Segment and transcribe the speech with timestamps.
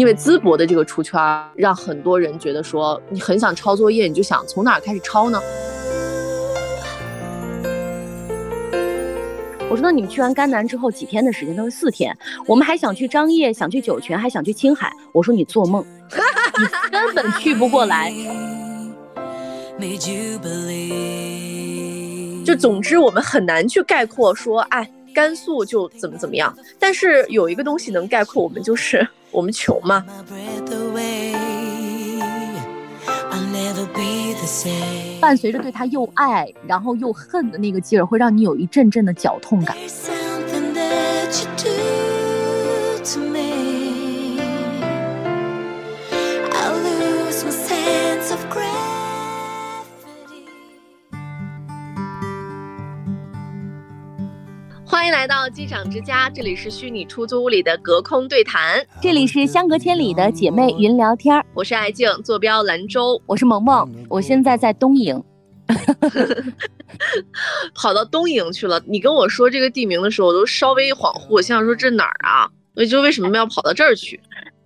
[0.00, 1.20] 因为淄博的这个出圈，
[1.54, 5.38] 让很多人觉得说你很想抄作业，你就想从哪儿开始抄呢？
[9.68, 11.54] 我说那你们去完甘南之后几天的时间？
[11.54, 12.16] 都是四天。
[12.46, 14.90] 我们还想去张掖，想去酒泉，还想去青海。
[15.12, 15.84] 我说你做梦，
[16.58, 18.10] 你根本去不过来。
[22.46, 26.56] 就总之我们很难去概括说，哎，甘肃就怎么怎么样。
[26.78, 30.04] 但是有一个东西能概括我们，就是我们穷吗。
[35.20, 39.76] 伴随着对他又爱然后又恨的那个劲儿，会让你有一阵阵的绞痛感。
[55.10, 61.44] 迎来到机长之家，这里是虚拟出租屋里的隔空对谈，这里是相隔千里的姐妹云聊天。
[61.52, 65.20] 我是爱静，坐标兰州；我是萌萌，我现在在东营，
[67.74, 68.80] 跑到东营去了。
[68.86, 72.48] 你跟我说这个地名的时候，我都稍微恍惚，我想说这哪儿啊？
[72.76, 74.20] 我就为什么要跑到这儿去？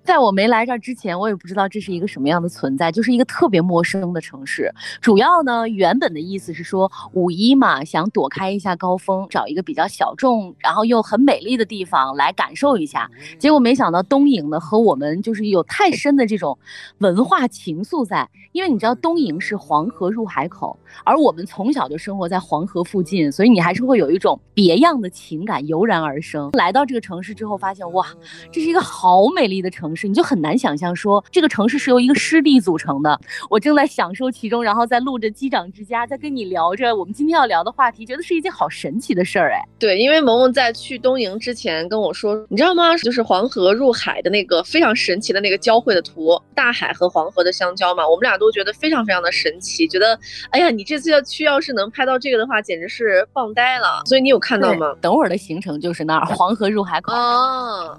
[0.05, 4.71] 在我没来这儿之前，我也不知道这是一个什么样的存在，就是一个特别陌生的城市。
[5.01, 13.11] 主要呢，原本的意思是说五一嘛，想躲开一下高峰，找一个比较小众，然后又很美丽的地方来感受一下。
[13.39, 16.59] 结果没想到东营呢，和我们就是有太深的这种
[16.99, 26.51] 文化情愫在，因为你知道东营是黄河入海口，而我们从小就生活在黄河附近，所以你还是会有一种别样的情感油然而生。
[26.53, 28.07] 来到这个城市之后，发现哇，
[28.53, 29.94] 这是一个好美丽的城。
[29.95, 33.19] 是，你就很难想象说这个城市是由一个湿地组成的。
[33.51, 39.63] 我正在享受其中，然后在录着机长之家，在跟你聊着我们今天要聊的话题，觉得是一件好神奇的事儿哎。
[39.79, 42.97] 对，因为萌萌在去东营之前跟我说，你知道吗？
[42.99, 50.19] 就是黄河入海的那个非常神奇的那个交汇的图，大海和黄河的相交嘛，我们俩都觉得非常非常的神奇，觉得
[50.51, 54.03] 哎呀，你这次要去要是能拍到这个的话，简直是棒呆了。
[54.07, 54.95] 所以你有看到吗？
[55.01, 57.13] 等会儿的行程就是那儿黄河入海口，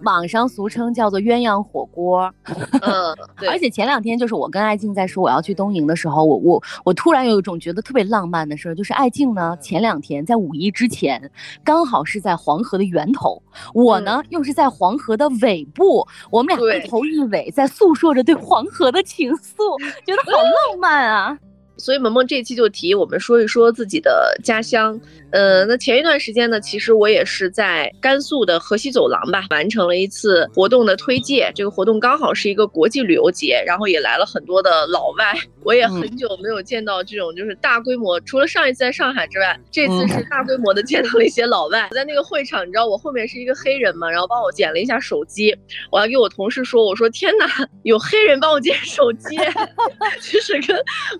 [0.03, 1.84] 网上俗称叫做鸳鸯火。
[1.85, 2.33] 锅，
[2.81, 3.15] 嗯，
[3.49, 11.31] 而且前两天就是我跟爱静在说我要去东营的时候，我我我突然有一种觉得特别浪漫的事儿，就是爱静呢前两天在五一之前，
[11.63, 13.41] 刚好是在黄河的源头，
[13.73, 21.37] 我呢又是在黄河的尾部，我们俩一头一尾在诉说着对黄河的情愫，觉得好浪漫啊。
[21.77, 24.99] 所以萌萌这期就提我们说一说自己的家乡。
[25.31, 31.51] 呃，那前一段时间呢，其实我也是在甘肃的河西走廊吧，完成了一次活动的推介。
[31.53, 35.33] 这个活动刚好是一个国际旅游节，然后也来了很多的老外。
[35.63, 41.87] 我也很久没有见到这种就是大规模，除了上一次在上海之外，这次是大规模的见到了一些老外。
[41.89, 45.53] 我在那个会场，你知道我后面是一个黑人嘛，然后帮我捡了一下手机。
[45.91, 47.45] 我还给我同事说，我说天哪，
[47.83, 49.35] 有黑人帮我捡手机，
[50.21, 50.77] 就是跟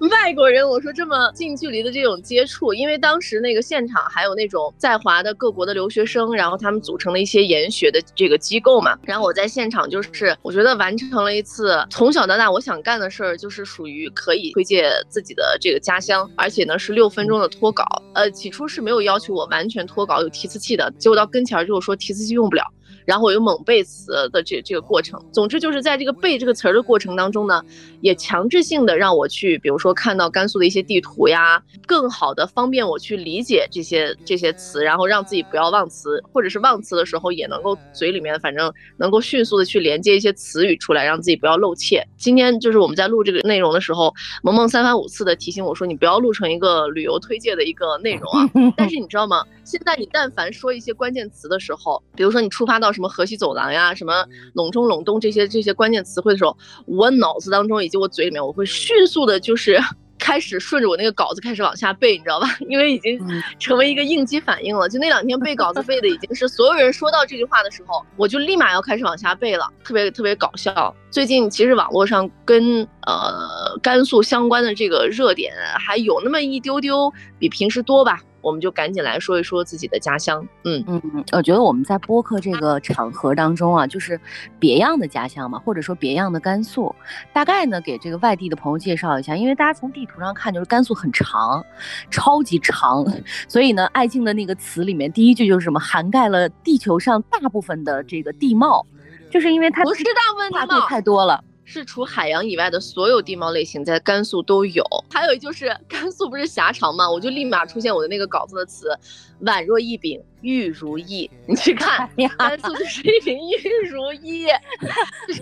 [0.09, 0.44] 外国。
[0.49, 8.97] 人我说这么近距离的这种接触，因为当时那个现场还有那种在华的各国的留学生，然后他们组成了一些研学的这个机构嘛。
[9.03, 17.83] 然后我在现场就是我觉得完成了一次从小到大我想干的事儿，就是属于可以推荐自己的这个家乡，而且呢是六分钟的脱稿。
[18.13, 22.63] 呃，起初是没有要求我完全脱稿有提词器的，结果到跟前儿就说提词器用不了。
[23.05, 27.63] 然后我又猛背词的这这个过程，总之就是在这个背这个词儿的过程当中呢，
[28.01, 42.05] 也强制性的让我去，比如说看到甘肃的一些地图呀，更好的方便我去理解这些这些词，然后让自己不要忘词，或者是忘词的时候也能够嘴里面反正能够迅速的去连接一些词语出来，让自己不要漏怯。
[42.17, 48.49] 今天就是我们在录这个内容的时候，萌萌三番五次的提醒我说，你不要录成一个旅游推介的一个内容啊。
[48.75, 49.43] 但是你知道吗？
[49.65, 56.55] 现在你但凡说一些关键词的时候，比如说你触发到什么河西走廊呀、什么陇中陇东这些这些关键词汇的时候，
[56.85, 59.79] 我脑子当中以及我嘴里面，我会迅速的，就是
[60.17, 62.47] 开始顺着我那个稿子开始往下背，你知道吧？
[62.69, 63.19] 因为已经
[63.59, 64.87] 成为一个应激反应了。
[64.87, 70.95] 就那两天背稿子背的已经是所有人说到这句话的时候，我就立马要开始往下背了，特别特别搞笑。
[71.09, 78.21] 最近其实网络上跟呃甘肃相关的这个热点还有那么一丢丢，比平时多吧。
[78.45, 80.47] 我们就赶紧来说一说自己的家乡。
[80.63, 80.83] 嗯。
[80.87, 84.19] 嗯嗯，我觉得我们在播客这个场合当中啊，就是
[84.59, 86.93] 别样的家乡嘛，或者说别样的甘肃，
[87.33, 91.65] 大概呢给这个外地的朋友介绍一下，因为大家从地图上看就是甘肃很长，
[92.11, 93.03] 超级长，
[93.49, 98.85] 所以呢，爱静的那个词里面第一句就是什么涵盖了地球上大部分的这个地貌，
[99.31, 100.87] 就是因为它不是大部分地貌。
[100.87, 101.43] 太多了。
[101.65, 104.83] 是除海洋以外的所有地貌类型在甘肃都有。
[105.11, 107.09] 还有就是 甘肃不是狭长吗？
[107.09, 108.97] 我就立马出现我的那个稿子的词，
[109.41, 111.29] 宛若一柄玉如意。
[111.47, 114.45] 你去看，甘肃就是一柄玉如意，
[115.27, 115.41] 就是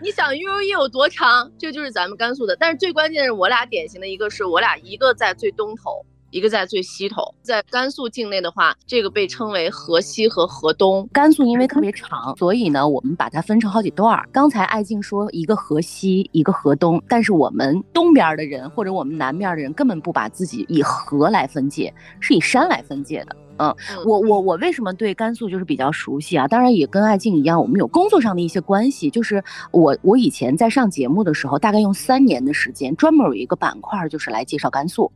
[0.00, 2.56] 你想玉如意有多长，这就是咱们甘肃的。
[2.56, 6.04] 但是最关键的是，我俩典型的一个是我俩一个在最东头。
[6.34, 11.08] 一个在最西头，在甘肃境内的话，这个被称为河西和河东。
[11.12, 14.28] 甘肃因为特别长，所以呢，我们把它分成好几段儿。
[14.32, 23.36] 刚才艾静说一个河西，一个河东，但是我们东边的人或者我们南边的人根本不把自己以河来分界，是以山来分界的。
[23.58, 23.72] 嗯，
[24.04, 26.48] 我我我为什么对甘肃就是比较熟悉啊？
[26.48, 29.08] 当然也跟艾静一样，我们有工作上的一些关系。
[29.08, 29.40] 就是
[29.70, 35.12] 我我以前在上节目的时候，大概用三年的时间，专门有一个板块就是来介绍甘肃。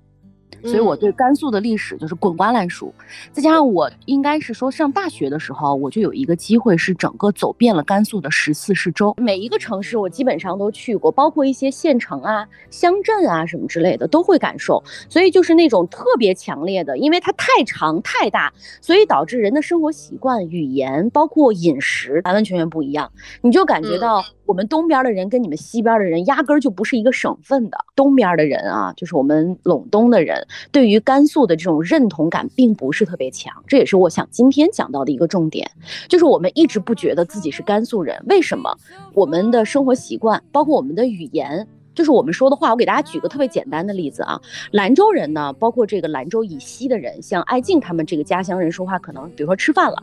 [0.64, 2.93] 所以我对甘肃的历史就是滚瓜烂熟，
[3.32, 14.82] 再加上我应该是说上大学的时候，我就有一个机会是整个走遍了甘肃的十四市州，每一个城市我基本上都去过，包括一些县城啊、乡镇啊什么之类的都会感受。
[15.08, 23.11] 所以就是那种特别强烈的，因为它太长太大，所以导致人的生活习惯、语言包括饮食完完全全不一样，
[23.43, 24.22] 你就感觉到。
[24.48, 27.76] 我们东边的人跟你们西边的人压根儿就不是一个省份的。
[27.94, 33.52] 东边的人啊，就是我们陇东的人，对于甘肃的这种认同感并不是特别强。
[33.66, 35.70] 这也是我想今天讲到的一个重点，
[36.08, 38.24] 就是我们一直不觉得自己是甘肃人。
[38.26, 38.74] 为什么？
[39.12, 42.70] 我们的生活习惯，包括我们的语言，就是我们说的话。
[42.70, 44.40] 我给大家举个特别简单的例子啊，
[44.70, 50.02] 兰州人呢，包括这个兰州以西的人，像艾静他们这个家乡人说话，可能比如说吃饭了，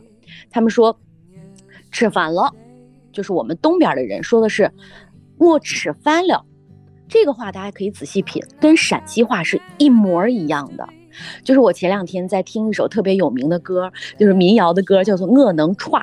[0.50, 0.96] 他们说
[1.90, 2.54] 吃饭了。
[3.16, 4.70] 就是我们东边的人说的是
[5.40, 6.44] “我吃饭了”，
[7.08, 10.86] 这个话大家可以仔细品，跟陕西话是一模一样的。
[11.42, 16.02] 就是我前两天在听一首特别有名的歌，就是民谣的歌，叫做《我能串》。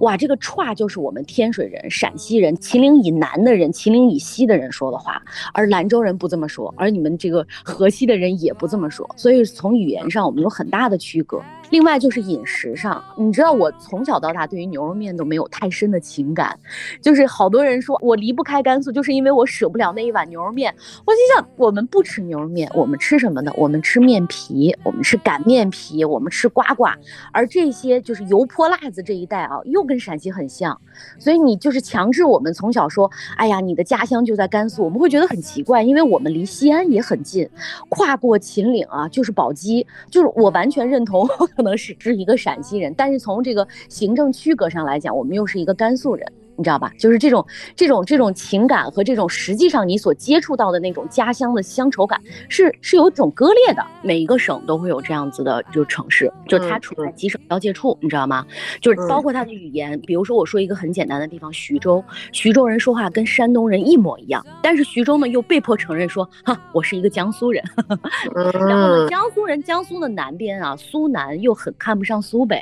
[0.00, 5.22] 哇，这个“串”就是我们天水人、陕西人、秦岭以南的人、秦岭以西的人说的话，
[5.54, 11.40] 而兰州人不这么说，而你们这个河西的人也不这么说，所以从语言上我们有很大的区隔。
[11.70, 16.58] 另外就是饮食上，你知道我从小到大对于牛肉面都没有太深的情感，
[17.02, 20.74] 就是好多人说我离不开甘肃，就是因为我舍不了那一碗牛肉面。
[21.04, 23.52] 我心想，我们不吃牛肉面，我们吃什么呢？
[23.56, 26.86] 我们吃面皮，我们吃擀面皮，我们吃呱呱。
[27.32, 30.80] 而这些就是油泼辣子这一代啊，又跟陕西很像，
[31.18, 37.48] 所以你就是强制我们从小说，哎呀，你的家乡就在甘肃，我们会觉得很奇怪，因为我们离西安也很近，
[37.90, 41.28] 跨过秦岭啊就是宝鸡，就是我完全认同。
[41.58, 46.24] 可能是是一个陕西人，但是从这个行政区隔上来讲，我们又是一个甘肃人。
[46.58, 46.92] 你知道吧？
[46.98, 47.46] 就是这种、
[47.76, 53.86] 这种、这种情感和这种实际上你所接触到的那种家乡的乡愁感，是是有种割裂的。
[54.02, 58.44] 每一个省都会有这样子的，就城市，就它处在几省交界处，你知道吗？
[58.80, 67.62] 就是包括它的语言，比如说我说一个很简单的地方，徐州，徐州人说话跟山东人一模一样，但是徐州呢又被迫承认说，哈，我是一个江苏人。
[68.34, 72.60] 然后呢，江苏人，江苏的南边啊，苏南又很看不上苏北。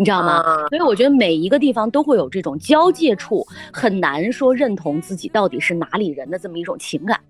[0.00, 0.42] 你知道吗？
[0.70, 7.20] 所以我觉得每一个地方都会有这种交界处，很难说认同自己到底是哪里人的这么一种情感。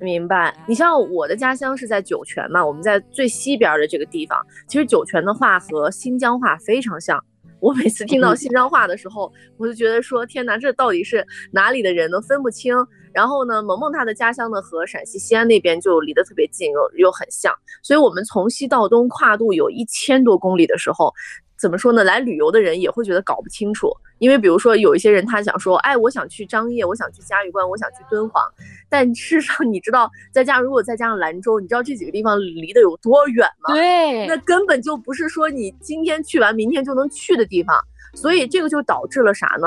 [0.00, 0.52] 明白？
[0.66, 4.44] 你像我的家乡是在酒泉嘛，我们在最西边的这个地方。
[4.66, 7.22] 其实酒泉的话和新疆话非常像。
[7.60, 12.74] 我每次听到新疆话的时候，我就觉得说天哪，这到底是哪里的人都分不清。
[13.12, 17.54] 然后呢，萌萌她的家乡呢和陕西西安那边就离得特别近，又又很像。
[17.84, 21.14] 所以我们从西到东跨度有一千多公里的时候。
[21.58, 22.04] 怎么说呢？
[22.04, 28.42] 来旅游的人也会觉得搞不清楚，因为比如说有一些人他想说，哎，我想去张掖，我想去嘉峪关，我想去敦煌，
[28.88, 33.74] 但事实上你知道，再加上如果再加上兰州，你知道这几个地方离得有多远吗？
[33.74, 37.78] 对，那根本就不是说你今天去完明天就能去的地方，
[38.14, 39.66] 所以这个就导致了啥呢？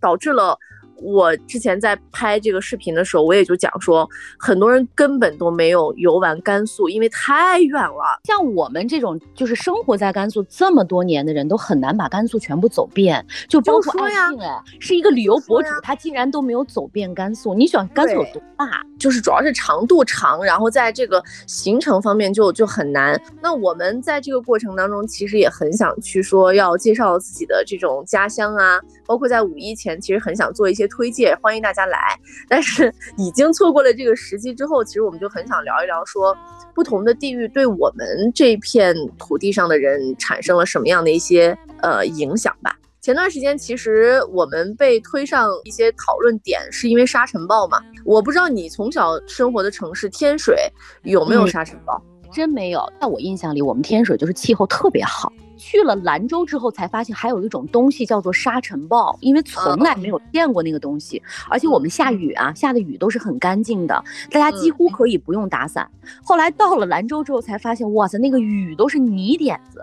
[0.00, 0.58] 导致了。
[1.00, 8.20] 我之前在拍这个视频的时候，我也就讲说，很多人根本都没有游玩甘肃，因为太远了。
[8.24, 13.24] 像我们这种就是生活在甘肃这么多年的人，都很难把甘肃全部走遍。
[13.48, 17.54] 就包括阿信，哎，是一个旅游博主，他竟然都没有走遍甘肃。
[17.54, 18.84] 你想甘肃有多大？
[18.98, 23.20] 就是主要是长度长，然后在这个行程方面就就很难。
[23.40, 30.87] 那我们在这个过程当中，其实也很想去说要介绍自己的这种家乡啊，包括在五一前，其实很想做一些。
[30.88, 31.98] 推荐欢迎大家来，
[32.48, 36.36] 但是已经错过了这个时机之后，其实我们就很想聊一聊，说
[36.74, 42.76] 不同的地域对我们这片土地上的人产生了什么样的一些呃影响吧。
[43.00, 47.80] 前段时间其实我们被推上一些讨论点，是因为沙尘暴嘛。
[48.04, 50.70] 我不知道你从小生活的城市天水
[51.04, 52.02] 有没有沙尘暴？
[52.30, 55.32] 真没有，在我印象里，我们天水就是气候特别好。
[55.58, 65.90] 去了兰州之后，才发现还有一种东西叫做沙尘暴，因为从来没有见过那个东西，而且我们下雨啊，下的雨都是很干净的，大家几乎可以不用打伞。
[66.22, 69.80] 后来到了兰州之后，才发现，哇塞，那个雨都是泥点子。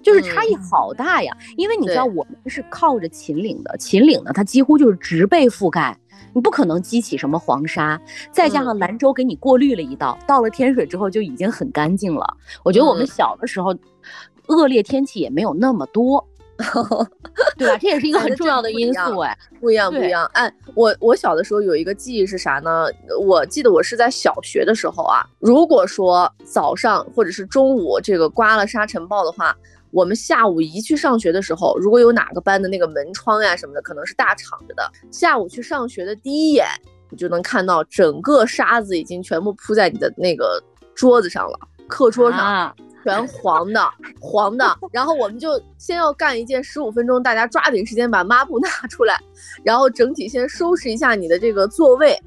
[0.00, 5.94] 就是差异好大呀，因为你知道我们是靠着秦岭的，秦岭呢它几乎就是植被覆盖，
[6.32, 12.24] 你不可能激起什么黄沙，再加上兰州给你过滤了一道，到了天水之后就已经很干净了。
[12.62, 13.74] 我觉得我们小的时候，
[14.48, 16.26] 恶劣天气也没有那么多，
[17.56, 17.76] 对吧？
[17.80, 20.28] 这也是一个很重要的因素哎，不一样不一样。
[20.34, 22.86] 哎，我我小的时候有一个记忆是啥呢？
[23.20, 29.56] 我记得我是在小学的时候啊，如果说早上或者是中午这个刮了沙尘暴的话。
[29.90, 36.66] 我们下午一去上学的时候，如果有哪个班的那个门窗呀什么的，可能是大敞着的，下午去上学的第一眼，
[37.08, 40.62] 你就能看到整个沙子已经全部铺在你的那个
[40.94, 43.80] 桌子上了，课桌上全黄的，
[44.20, 44.78] 黄的。
[44.92, 49.18] 然后我们就先要干一件十五分钟，大家抓紧时间把抹布拿出来，
[49.62, 52.20] 然后整体先收拾一下你的这个座位，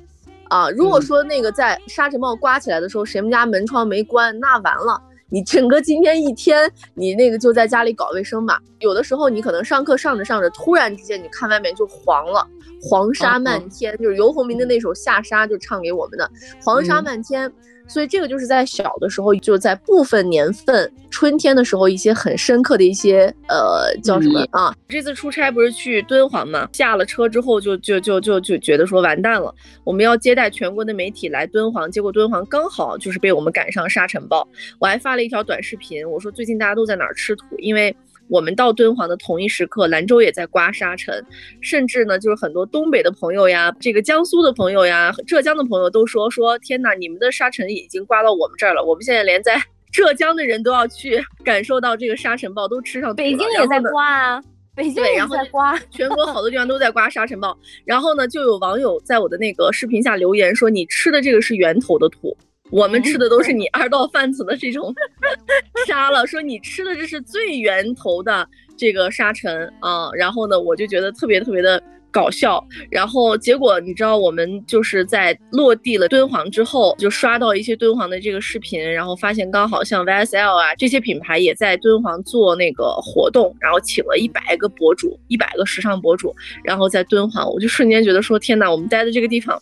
[0.50, 5.02] 啊，如果说那个在沙尘暴刮起来的时候，谁们家门窗没关，那完了。
[5.34, 8.60] 你整个今天一天，你那个就在家里搞卫生吧。
[8.80, 12.46] 有的时候你可能上课上着上着，突然之间你看外面就黄了，
[12.82, 16.30] 黄沙漫天，就是游鸿明的那首《下沙》就唱给我们的，
[16.62, 17.50] 黄沙漫天。
[17.88, 24.74] 所以这个就是在小的时候，就在部分年份春天的时候，一些很深刻的一些呃叫什么啊？
[24.88, 26.70] 这次出差不是去敦煌吗？
[26.74, 34.48] 下了车之后就就就就就觉得说完蛋了，我们要接待全国的媒体来敦煌，结果敦煌刚好就是被我们赶上沙尘暴。
[34.80, 37.96] 我还发了一条短视频，我说最近大家都在哪儿吃土，因为。
[38.32, 41.22] 我们到敦煌的同一时刻，兰州也在刮沙尘，
[41.60, 49.62] 甚至呢，就是很多东北的朋友呀，这个江苏的朋友呀，浙江的朋友都说说，天哪，你们的沙尘已经刮到我们这儿了，我们现在连在
[49.92, 53.14] 浙江的人都要去感受到这个沙尘暴，都吃上。
[53.14, 54.42] 北京也在刮啊，
[54.74, 57.58] 北京也在刮， 全国好多地方都在刮沙尘暴。
[57.84, 62.38] 然后呢，就有网友在我的那个视频下留言说，你吃的这个是源头的土。
[62.72, 64.94] 我们吃的都是你二道贩子的这种
[65.86, 68.48] 沙了，说你吃的这是最源头的
[68.78, 89.62] 这个沙尘啊，然后呢，我就觉得特别特别的搞笑，然后结果你知道我们就是在落地了敦煌之后，就刷到一些敦煌的这个视频，然后发现刚好像 YSL 啊这些品牌也在敦煌做那个活动，然后请了一百个博主，一百个时尚博主，然后在敦煌，我就瞬间觉得说天哪，我们待的这个地方。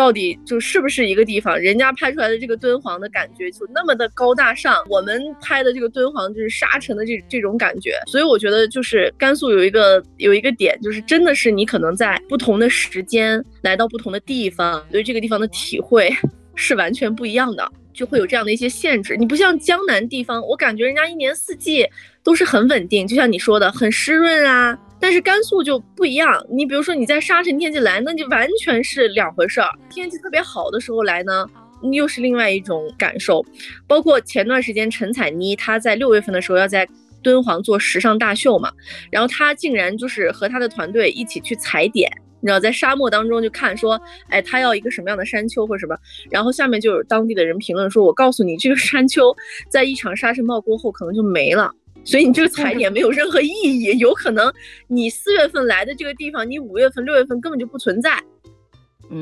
[0.00, 1.58] 到底就是不是一个地方？
[1.60, 8.00] 人家拍出来的这个敦煌的感觉就那么的高大上，我们拍的这个敦煌就是沙尘的这这种感觉。
[8.06, 16.10] 所以我觉得就是甘肃有一个有一个点，就是真的是你可能在不同的时间来到不同的地方，对这个地方的体会
[16.54, 19.18] 是完全不一样的，就会有这样的一些限制。
[19.18, 21.86] 你不像江南地方，我感觉人家一年四季
[22.24, 24.78] 都是很稳定，就像你说的很湿润啊。
[25.00, 29.70] 但是甘肃就不一样，你比如说你在沙尘天气来，那就完全是两回事儿。
[29.88, 31.46] 天气特别好的时候来呢，
[31.92, 33.44] 又是另外一种感受。
[33.86, 36.86] 包括前段时间陈彩妮她在六月份的时候要在
[37.22, 38.70] 敦煌做时尚大秀嘛，
[39.10, 45.96] 然后她竟然就是和她的团队一起去踩点，你知道在沙漠当中就看说，哎，她要一个什么样的山丘或者什么，
[46.30, 49.34] 然后下面就有当地的人评论说，我告诉你，这个山丘
[49.70, 51.72] 在一场沙尘暴过后可能就没了。
[52.04, 54.52] 所以你这个 踩点没有任何意义，有可能
[54.88, 58.22] 你四月份来的这个地方，你五月份、六月份根本就不存在。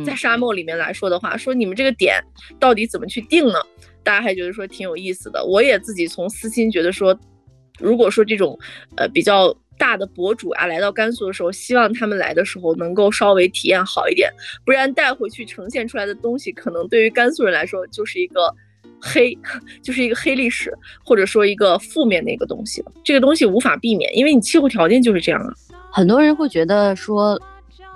[0.04, 2.22] 在沙漠里面来说的话，说你们这个点
[2.60, 3.54] 到底怎么去定呢？
[4.02, 5.42] 大家还觉得说挺有意思的。
[5.44, 7.18] 我也自己从私心觉得说，
[7.78, 8.58] 如果说这种
[8.96, 14.30] 呃比较大的博主啊来到甘肃的时候，希望他们来的时候能够稍微体验好一点，
[14.64, 18.54] 不然带回去呈现出来的东西，可能对于甘肃人来说就是一个。
[19.00, 19.36] 黑
[19.82, 20.72] 就是一个黑历史，
[21.04, 22.92] 或者说一个负面的一个东西了。
[23.04, 25.52] 这个东西无法避免，因为你气候条件就是这样啊。
[25.90, 27.40] 很多人会觉得说，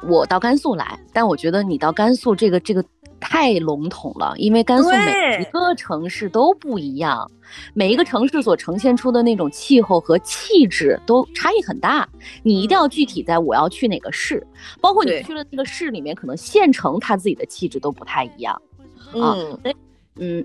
[0.08, 2.84] 我到甘肃来，但我觉得你到甘肃这个这个
[3.20, 7.30] 太笼统了，因为甘肃每一个城市都不一样，
[7.74, 12.08] 每一个城市所呈现出的那种气候和气质都差异很大。
[12.42, 14.44] 你一定要具体在我要去哪个市，
[14.80, 18.54] 包括你去了那个市里面，可能县城它自己的气质都不太一样
[19.12, 19.36] 啊。
[19.36, 19.74] 嗯，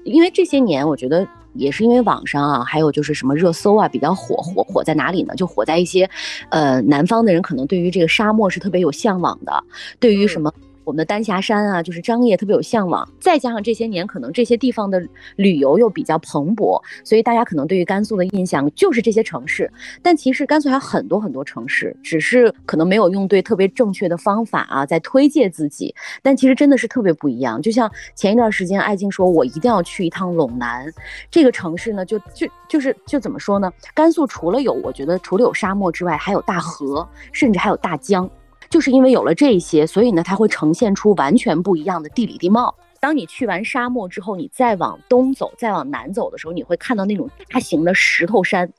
[0.06, 5.36] 因为这些年，我觉得也是因为网上啊，还有就是什么热搜啊比较火，火火在哪里呢？
[5.36, 6.10] 就火在一些，
[6.50, 9.64] 呃，南方的人可能对于这个沙漠是特别有向往的，
[10.00, 10.52] 对于什么
[10.88, 13.06] 我们的丹霞山啊，就是张掖特别有向往。
[13.20, 19.70] 再加上这些年可能这些地方的旅游又比较蓬勃，所以大家可能对于甘肃的印象就是这些城市。
[20.02, 25.94] 但其实甘肃还有很多很多城市，只是可能没有用对特别正确的方法啊，在推介自己。
[26.24, 27.62] 但其实真的是特别不一样。
[27.62, 30.90] 就像前一段时间，艾静说，我一定要去一趟陇南
[31.30, 33.70] 这个城市呢，就就就是就怎么说呢？
[33.94, 38.30] 甘肃除了有，我觉得除了有沙漠之外，还有大河，甚至还有大江。
[38.70, 42.76] 就是因为有了这些，所以呢，它会呈现出完全不一样的地理地貌。
[43.00, 48.72] 当你去完沙漠之后，你再往东走，再往南走的时候，你会看到那种大型的石头山。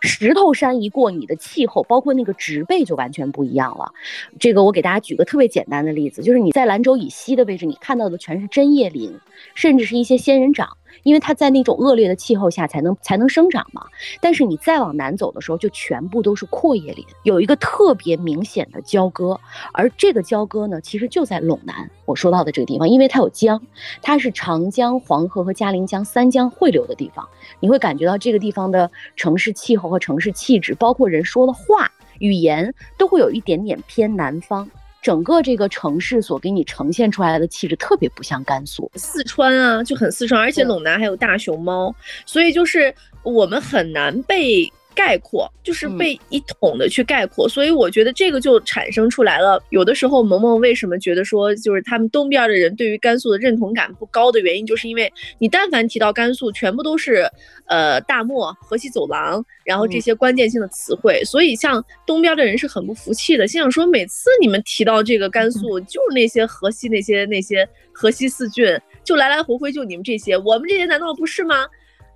[0.00, 3.92] 石头山一过，你的气候包括那个植被就完全不一样了。
[4.38, 9.18] 这个我给大家举个特别简单的例子，就是你在兰州以西的位置，你看到的全是针叶林，
[9.54, 10.68] 甚至是一些仙人掌。
[11.04, 13.86] 因为它在那种恶劣的气候下才能才能生长嘛。
[14.20, 19.38] 但是你再往南走的时候，就全部都是阔叶林，有一个特别明显的交割。
[19.72, 23.62] 而这个交割呢，其实就在陇南我说到的这个地方，因为它有江，
[24.02, 27.28] 它是长江、黄河和嘉陵江三江汇流的地方。
[27.60, 34.68] 你会感觉到这个地方的城市气候和城市气质，包括人说的话、语言，都会有一点点偏南方。
[35.00, 41.94] 整个这个城市所给你呈现出来的气质特别不像甘肃、四川啊，就很四川，而且陇南还有大熊猫，
[42.26, 44.70] 所以就是我们很难被。
[44.98, 49.62] 概括就是被一统的去概括，所以我觉得这个就产生出来了。
[49.70, 57.30] 有的时候，萌萌为什么觉得说，就是他们东边的人对于甘肃的认同感不高的原因，就是因为你但凡提到甘肃，全部都是
[57.66, 68.66] 呃大漠、河西走廊，然后这些关键性的词汇，所以像东边的人是很不服气的，心想说每次你们提到这个甘肃，就是那些河西那些那些河西四郡，
[69.04, 71.66] 就来来回回就你们这些，我们这些难道不是吗？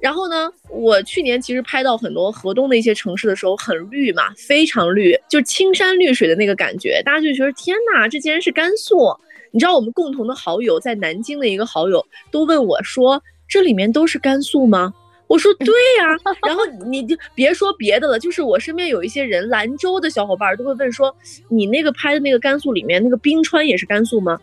[0.03, 9.17] 然后呢，我去年其实拍到很多河东的一些城市的时候，很绿嘛，非常绿，就是青山绿水的那个感觉，大家就觉得天哪，这竟然是甘肃！
[9.53, 14.93] 你知道我们共同的好友在南京的一个好友都问我说，这里面都是甘肃吗？
[15.29, 15.69] 我说 对
[16.01, 16.35] 呀。
[16.49, 21.15] 然后你就别说别的了，就是我身边有一些人，兰州的小伙伴都会问说，
[21.49, 24.37] 你那个拍的那个甘肃里面那个冰川也是甘肃吗？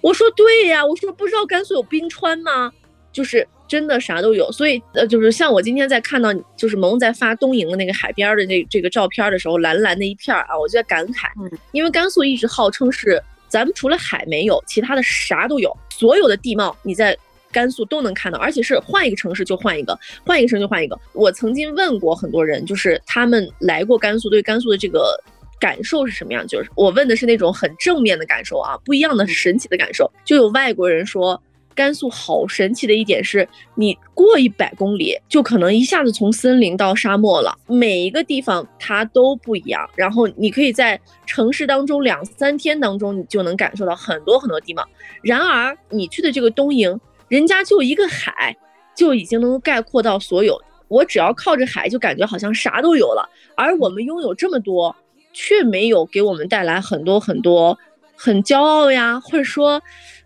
[0.00, 2.72] 我说对呀，我说不知道甘肃有冰川吗？
[3.12, 3.46] 就是。
[3.72, 11.28] 真的啥都有，所以呃，就是像我今天在看到就是萌在发东营的那个海边的这这个照片的时候，蓝蓝的一片啊，我就在感慨，
[11.70, 17.16] 因为甘肃一直号称是咱们除了海没有，其他的啥都有，所有的地貌你在
[17.50, 21.00] 甘肃都能看到，而且是换一个城市就换一个，换一个城市就换一个。
[21.14, 25.18] 我曾经问过很多人，就是他们来过甘肃，对甘肃的这个
[25.58, 26.46] 感受是什么样？
[26.46, 30.12] 就是我问的是那种很正面的感受啊，不一样的神奇的感受。
[30.26, 31.42] 就有外国人说。
[31.74, 39.88] 甘肃好神奇的一点是，你过一百公里就可能一下子从森林到沙漠了，每一个地方它都不一样。
[39.96, 44.86] 然后你可以在城市当中两三天当中，你就能感受到很多很多地方。
[45.22, 48.56] 然而你去的这个东营，人家就一个海，
[48.96, 50.60] 就已经能够概括到所有。
[50.88, 53.28] 我只要靠着海，就感觉好像啥都有了。
[53.56, 54.94] 而我们拥有这么多，
[55.32, 57.78] 却没有给我们带来很多很多
[58.14, 59.82] 很骄傲呀，或者说。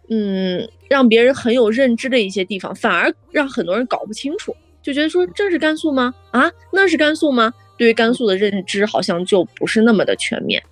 [0.08, 6.14] 嗯，让别人很有认知的一些地方，反而让很多人搞不清楚，就觉得说这是甘肃吗？
[6.30, 7.52] 啊，那是甘肃吗？
[7.76, 10.62] 对于甘肃的认知好像就不是那么的全面。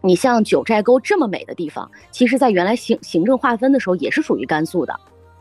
[0.00, 4.94] 你像九寨沟这么美的地方，其实在原来行行政划分的时候也是属于甘肃的。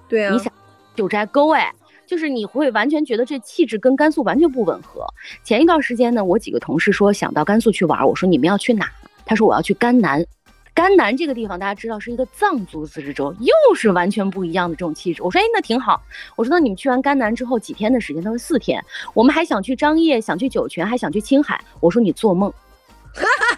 [0.08, 0.52] 对啊，你想
[0.96, 1.74] 九寨沟，哎，
[2.06, 5.06] 就是你会完全觉得这气质跟甘肃完全不吻合。
[5.44, 8.92] 前一段时间呢，我几个同事说想到甘肃去玩，我说你们要去哪？
[9.26, 10.26] 他说我要去甘南。
[10.74, 15.22] 甘南这个地方，大家知道是一个藏族自治州，又是完全不一样的这种气质。
[15.22, 16.02] 我说，哎，那挺好。
[16.36, 18.24] 我说，那你们去完甘南之后几天的时间？
[18.24, 18.84] 他说四天。
[19.14, 21.62] 我们还想去张掖，想去酒泉，还想去青海。
[21.82, 22.52] 我说你做梦。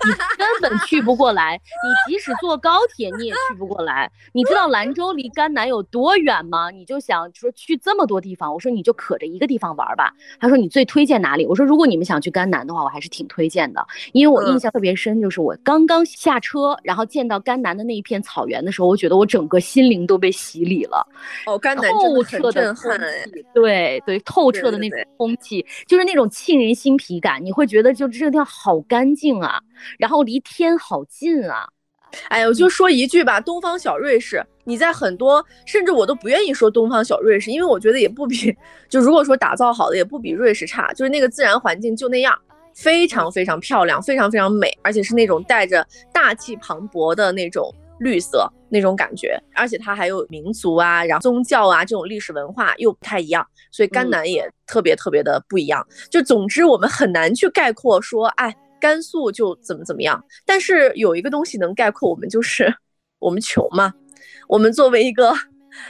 [0.06, 4.12] 你根本去不过来，你即使坐高铁你也去不过来。
[4.34, 6.70] 你知道兰州离甘南有多远吗？
[6.72, 10.14] 你就想说去这么多地方，我说你就可着一个地方玩吧。
[10.40, 11.46] 他说你最推荐哪里？
[11.46, 21.08] 我说如果你们想去甘南的话，我还是挺推荐的，因为我印象特别深，就是我刚刚下车，然后见到甘南的那一片草原的时候，我觉得我整个心灵都被洗礼了。
[21.46, 29.43] 哦，甘南透彻的空气，对对，透彻的那种空气，就是那种沁人心脾感，你会觉得就这个地方好干净。
[29.43, 29.43] 啊，
[29.98, 31.68] 然后离天好近啊！
[32.30, 38.56] 哎，我就说一句吧，东方小瑞士，你在很多，甚至我都不愿意说东方小瑞士，因为我觉得也不比，
[38.88, 42.40] 就如果说打造好的也不比瑞士差，就是那个自然环境就那样，
[42.76, 55.84] 非常非常漂亮，非常非常美，而且是那种带着大气磅礴的那种绿色那种感觉，而且它还有民族啊，然后宗教啊这种历史文化又不太一样，所以甘南也特别特别的不一样。
[56.12, 58.56] 就总之我们很难去概括说，哎。
[58.84, 62.76] 甘肃就怎么怎么样，但是有一个东西能概括我们，就是
[63.18, 63.94] 我们穷嘛，
[64.50, 65.34] 我们作为一个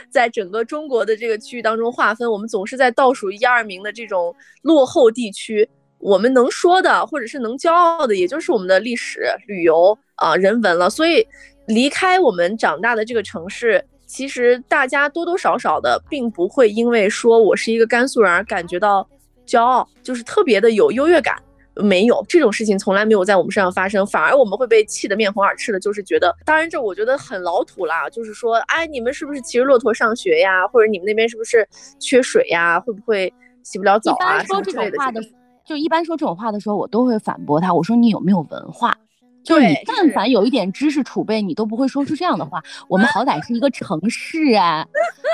[0.08, 5.68] 在整个中国的这个区域当中划分，我们总是在倒数一二名的这种落后地区。
[5.98, 10.88] 我们能说的，或者是能骄傲的，也就是我们的历史、旅游啊、人文了。
[10.88, 11.26] 所以，
[11.66, 19.08] 离开我们长大的这个城市，其实大家多多少少的，并不会因为说我是一个甘肃人而感觉到
[19.44, 21.42] 骄傲，就是特别的有优越感。
[21.76, 30.66] 没有这种事情，从来没有在我们身上发生，反而我们会被气得面红耳赤的，就是觉得，当然这我觉得很老土啦，就是说，哎，你们是不是骑着骆驼上学呀？
[30.68, 31.66] 或者你们那边是不是
[31.98, 32.78] 缺水呀？
[32.80, 33.32] 会不会
[33.62, 34.42] 洗不了澡啊？
[34.44, 35.20] 说这种话的。
[35.64, 37.72] 就一般说这种话的时候，我都会反驳他。
[37.72, 38.94] 我说你有没有文化？
[39.42, 42.62] 就是你但凡有一点知识储备，你都不会说出这样的话。
[42.88, 44.86] 我们好歹是一个城市啊！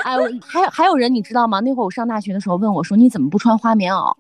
[0.05, 1.61] 哎，还还有人你知道吗？
[1.61, 4.13] 那会儿我上大学的时候问我说你怎么不穿花棉袄？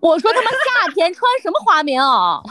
[0.00, 2.42] 我说他妈夏天穿什么花棉袄？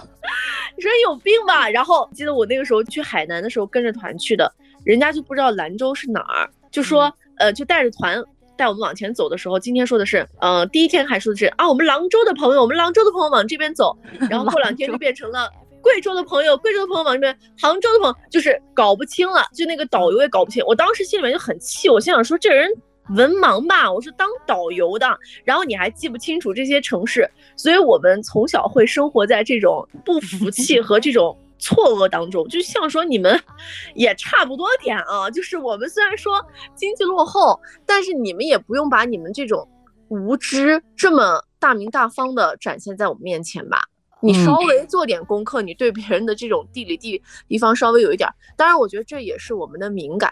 [0.76, 1.70] 你说有病吧？
[1.70, 4.52] 然后记得我那个时候去海南的时候跟着团去的，
[4.84, 8.24] 人家就不知道兰州是哪儿，就说呃就带着团。
[8.56, 13.96] 带我们往前走的时候，今天说的是，呃，第一天还说的是啊，我们兰州的朋友，我们兰州的朋友往这边走，
[14.32, 15.48] 然后过两天就变成了
[15.80, 20.66] 贵州的朋友，贵州的朋友往这边，杭州的朋友就是搞不清了，就那个导游也搞不清。
[20.66, 22.68] 我当时心里面就很气，我心想说这人
[23.10, 25.08] 文盲吧，我是当导游的，
[25.44, 31.38] 然后你还记不清楚这些城市，所以我们从小会生活在这种不服气和这种。
[31.60, 33.42] 错愕当中，就像说你们
[33.96, 36.40] 也差不多点啊， 就是我们虽然说
[36.76, 39.68] 经济落后，但是你们也不用把你们这种
[40.08, 43.82] 无知这么大明大方的展现在我们面前吧。
[44.22, 50.32] 你稍微做点功课，你对别人的这种地理地地方稍微有一点，当然我觉得这也是我们的敏感，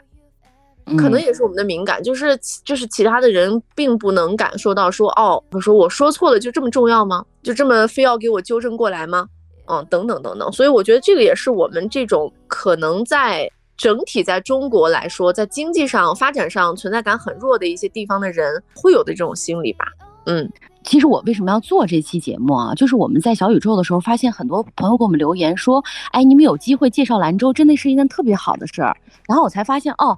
[0.98, 7.26] 可能也是我们的敏感，就是就是其他的人并不能感受到说哦，我说我说错了就这么重要吗？
[7.42, 9.28] 就这么非要给我纠正过来吗？
[9.68, 19.86] 嗯，等等等等，所以我觉得这个也是我们这种可能在整体在中国来说，在经济上发展上存在感很弱的一些地方的人会有的这种心理吧。
[20.28, 20.48] 嗯，
[20.84, 22.76] 其实我为什么要做这期节目啊？
[22.76, 28.96] 就是我们在小宇宙的时候，发现很多朋友给我们留言说，哎，你们有机会介绍兰州，真的是一件特别好的事儿。
[29.28, 30.18] 然后我才发现，哦，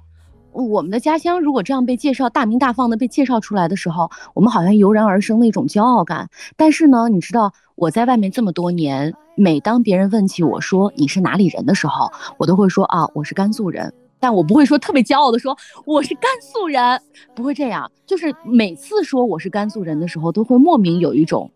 [0.64, 6.28] 我们的家乡如果这样被介绍，大名大放的被介绍出来的时候，我们好像油然而生的一种骄傲感。
[6.56, 9.14] 但是呢，你知道我在外面这么多年。
[9.40, 17.00] 每当别人问起我说你是哪里人的时候，我都会说啊，我是甘肃人，但我不会说特别骄傲的说我是甘肃人，
[17.36, 17.88] 不会这样。
[18.04, 21.48] 就是每次说我是甘肃人的时候，都会莫名有一种，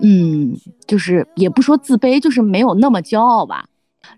[0.00, 0.52] 嗯，
[0.84, 3.64] 就是也不说自卑，就是没有那么骄傲吧，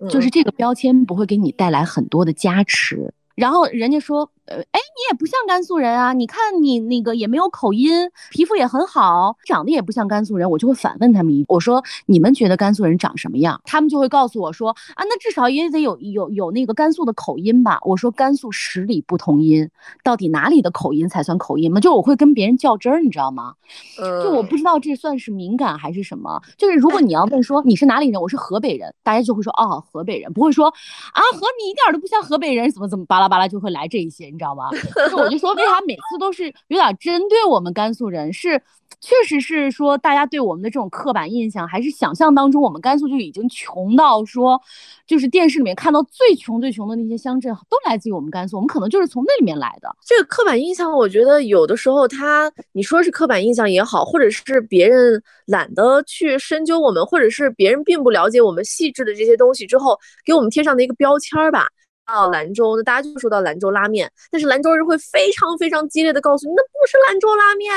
[0.08, 3.12] 就是这个标签不会给你带来很多的加持。
[3.38, 4.30] 然后人家说。
[4.48, 6.14] 呃，哎，你也不像甘肃人啊！
[6.14, 10.50] 你看你那个也没有口音，皮肤也很好，长得也不像甘肃人。
[10.50, 13.60] 我就会反问他们一，我说你们觉得甘肃人长什么样？
[13.64, 17.78] 他们就会告诉我说啊，那至少也得有有有那个甘肃的口音吧。
[17.82, 19.68] 我说甘肃十里不同音，
[20.02, 21.78] 到底哪里的口音才算口音吗？
[21.78, 23.52] 就我会跟别人较真儿，你知道吗？
[23.98, 26.40] 就我不知道这算是敏感还是什么。
[26.56, 34.32] 就是如果你要问说你是哪里人，我是河北人，大家就会说哦，河北人，不会说啊和你一点都不像河北人，怎么怎么巴拉巴拉就会来这一些。
[34.38, 34.70] 你知道吗？
[35.10, 38.32] 就我就说，为啥每次都是有点针对我们甘肃人？
[38.32, 38.62] 是，
[39.00, 44.60] 确实是说大家对我们的这种刻板印象，还是想象当中我们甘肃就已经穷到说，
[45.08, 49.88] 就是电视里面看到最穷最穷的那些乡镇都来自于我们甘肃，我们可能就是从那里面来的。
[50.06, 61.66] 这个刻板印象，我觉得有的时候他你说是刻板印象也好，或者是别人懒得去深究我们，或者是别人并不了解我们细致的这些东西之后，给我们贴上的一个标签儿吧。
[62.08, 67.70] 到兰州，那大家就说到兰州拉面，但是兰州人会非常非常激烈的告诉你，那不是兰州拉面，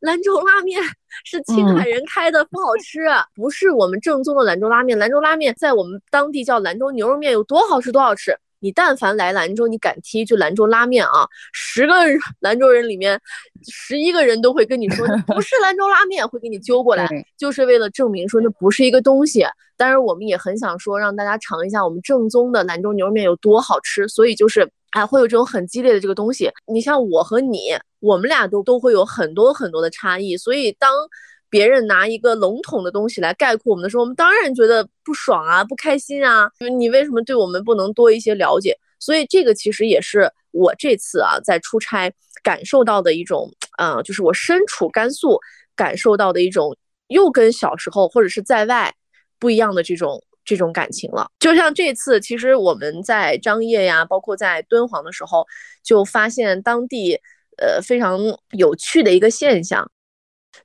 [0.00, 0.82] 兰州拉面
[1.24, 4.98] 是青海人开的，不好吃，不是我们正宗的兰州拉面。
[4.98, 8.36] 兰州拉面在我们当地叫兰州牛肉面，有多好吃多好吃。
[8.66, 11.92] 你但凡来兰州，你敢提一句兰州拉面啊，十个
[12.40, 13.16] 兰州人里面，
[13.70, 19.46] 十一个人都会跟你说 不是兰州拉面，会给你揪过来，就是为了证明说那不是一个东西。
[19.76, 26.50] 当然，我们也很想说让大家尝一下我们正宗的兰州牛肉面有多好吃，所以就是哎会有这种很激烈的这个东西。
[26.66, 30.90] 你像我和你，我们俩都都会有很多很多的差异，所以当。
[31.48, 36.50] 别人拿一个笼统的东西来概括我们的时候，我们当然觉得不爽啊，不开心啊。
[36.78, 38.76] 你为什么对我们不能多一些了解？
[38.98, 45.38] 所以这个其实也是我这次啊在出差感受到的一种，嗯，就是我身处甘肃
[45.74, 46.76] 感受到的一种，
[47.08, 48.94] 又跟小时候或者是在外
[49.38, 51.30] 不一样的这种这种感情了。
[51.38, 55.46] 就像这次，其实我们在张掖呀，包括在敦煌的时候，
[55.84, 57.20] 就发现当地
[57.58, 58.18] 呃非常
[58.52, 59.90] 有趣的一个现象。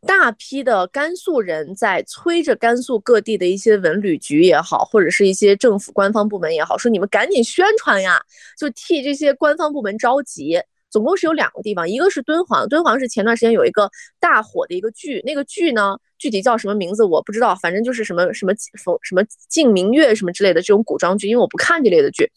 [0.05, 8.21] 大批的甘肃人在催着甘肃各地的一些文旅局也好，或者是一些政府官方部门也好，说你们赶紧宣传呀，
[8.57, 10.61] 就替这些官方部门着急。
[10.89, 18.51] 总共是有两个地方，一个是敦煌，敦煌是前段时间有一个大火的一个剧，那个剧呢具体叫什么名字我不知道，反正就是什么什么
[18.83, 22.29] 否什么镜明月什么之类的这种古装剧，因为我不看这类的剧。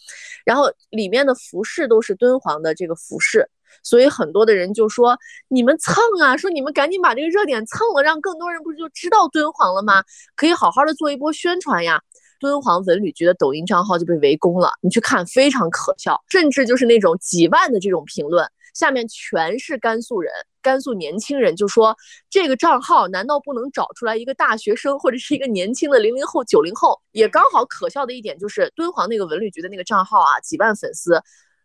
[0.44, 3.48] 然后里面的服饰都是敦煌的这个服饰，
[3.82, 10.02] 所以很多的人就说你们蹭啊，说你们赶紧把这个热点蹭了，让更多人不是就知道敦煌了吗？
[10.36, 12.00] 可以好好的做一波宣传呀。
[12.40, 21.96] 敦煌文旅局的抖音账号就被围攻了，你去看非常可笑，甚至就是那种几万的这种评论，下面全是甘肃人、甘肃年轻人，就说
[22.28, 27.00] 这个账号难道不能找出来一个大学生或者是一个年轻的零零后、九零后？
[27.12, 31.18] 也刚好可笑的一点就是敦煌那个文旅局的那个账号啊，几万粉丝，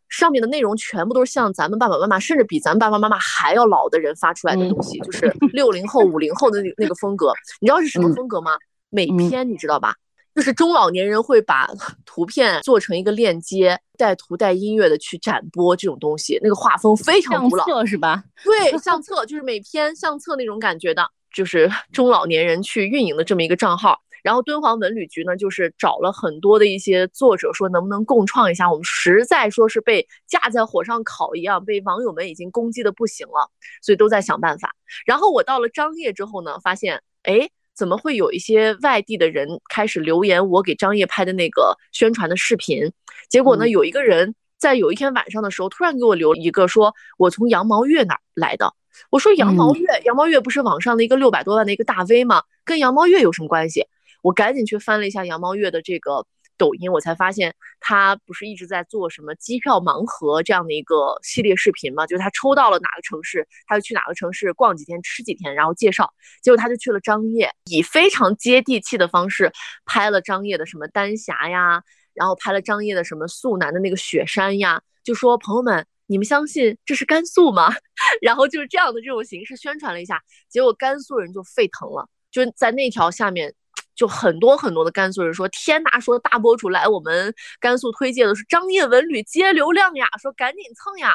[0.09, 8.57] 上面的内容全部都是像咱们爸爸妈妈，甚至比咱们爸爸妈妈还要老的人发出来的东西，就是六零后、五零后的那那个风格，你知道是什么风格吗？
[8.89, 9.93] 美篇，你知道吧？
[10.35, 11.67] 就是中老年人会把
[12.05, 18.23] 图片做成一个链接，带图带音乐的去展播这种东西，那个画风非常古老，是吧？
[18.45, 23.99] 对，相册就是每篇相册那种感觉的，就是中老年人去运营的这么一个账号。
[24.23, 28.71] 然后敦煌文旅局呢，就是找了很多的一些作者，说能不能共创一下？
[28.71, 33.49] 我们实在说是被架在火上烤一样，被网友们已经攻击的不行了，
[33.82, 34.75] 所以都在想办法。
[35.05, 37.49] 然后我到了张掖之后呢，发现，哎。
[37.75, 42.91] 怎么会有一些外地的人开始留言我给张掖拍的那个宣传的视频？
[43.29, 48.73] 结果呢，有一个人在有一天晚上的时候突然给我留一个，说我从羊毛月哪来的？
[49.10, 52.43] 我说羊毛月，羊毛月不是网上的一个六百多万的一个大 V 吗？
[52.65, 53.88] 跟羊毛月有什么关系？
[54.21, 56.25] 我赶紧去翻了一下羊毛月的这个。
[56.60, 62.05] 抖音，我才发现他不是一直在做什么机票盲盒这样的一个系列视频吗？
[62.05, 66.13] 就是他抽到了哪个城市，他就去哪个城市逛几天、吃几天，然后介绍。
[66.43, 69.49] 结果他就去了张掖，以非常接地气的方式
[69.86, 71.82] 拍了张掖的什么丹霞呀，
[72.13, 77.73] 然后拍了张掖的什么肃南的那个雪山呀，就说朋友们，你们相信这是甘肃吗？
[78.21, 83.55] 然后就是这样的这种形式宣传了一下，结果甘肃人就沸腾了，就在那条下面。
[83.99, 91.13] 就很多很多的甘肃人说，天呐，说大博主来我们甘肃推介的是张掖文旅接流量呀，说赶紧蹭呀。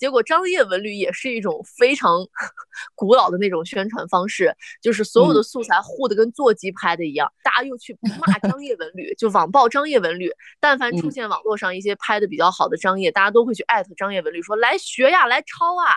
[0.00, 2.26] 结果张掖文旅也是一种非常
[2.96, 7.94] 古老的那种宣传方式，就是所有的素材糊的跟座机拍的一样，大家又去
[8.26, 10.32] 骂 张掖文旅，就网暴张掖文旅。
[10.58, 15.92] 但凡出现网络上一些拍的比较好的张掖，大家都会去艾特张掖文旅，说来学呀，来抄啊，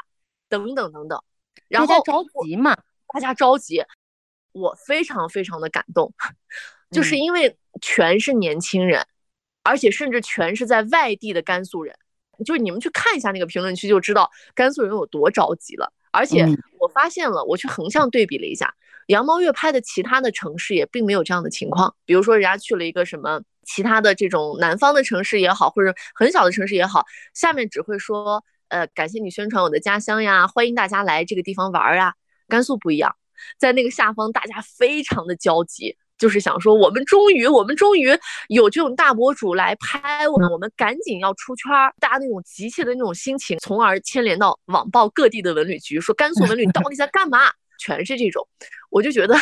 [0.50, 1.18] 等等等等。
[1.70, 2.76] 然后着急嘛，
[3.14, 3.82] 大家着急。
[4.56, 6.14] 我非常非常的感动，
[6.90, 9.06] 就是因为全是年轻人，
[9.64, 11.94] 而且甚至全是在外地的甘肃人，
[12.46, 15.92] 就是你们去看一下那个评论区就知道甘肃人有多着急了。
[16.12, 16.48] 而且
[16.80, 18.74] 我发现了，我去横向对比了一下，
[19.08, 21.94] 羊毛月拍的其他的城市也并没有这样的情况。
[22.06, 32.14] 比如说人家去了一个什么其他的这种南方的城市也好，或者很小的城市也好，下面只会说呃感谢你宣传我的家乡呀，欢迎大家来这个地方玩啊。
[32.48, 33.18] 甘肃不一样。
[33.58, 38.08] 在那个下方，大家非常的焦急，就是想说，我们终于，我们终于
[38.48, 41.94] 有这种大博主来拍我们，我们赶紧要出圈儿。
[42.00, 47.40] 大家那种急切的那种心情，从而牵连到网暴各地的文旅局，说甘肃 文旅到底在干嘛？
[47.78, 48.48] 全是这种，
[48.90, 49.36] 我就觉得，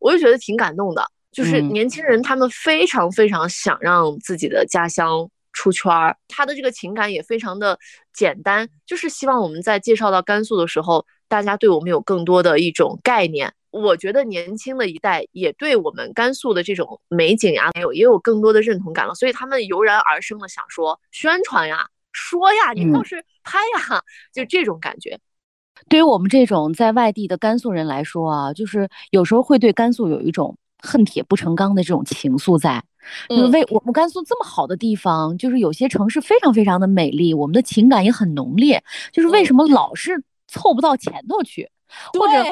[0.00, 1.04] 我就觉得挺感动的。
[1.32, 7.78] 就是年轻人，他们非常非常想让自己的家乡出圈儿，他的这个情感也非常的
[8.12, 11.04] 简单，就是希望我们在介绍到甘肃的时候。
[11.32, 25.18] 大家对我们有更多的一种概念，我觉得年轻的一代也对我们甘肃的这种美景呀，有也有更多的认同感了，所以他们油然而生的想说宣传呀，说呀，你倒是拍呀， 就这种感觉。
[25.88, 32.84] 对于我们这种在外地的甘肃人来说啊，就是有时候会对甘肃有一种恨铁不成钢的这种情愫在，
[33.30, 33.50] 嗯。
[33.52, 40.22] 为我们甘肃这么好的地方，就是有些城市非常非常的美丽，我们的情感也很浓烈，就是为什么老是。
[40.52, 41.70] 凑不到前头去，
[42.12, 42.44] 或者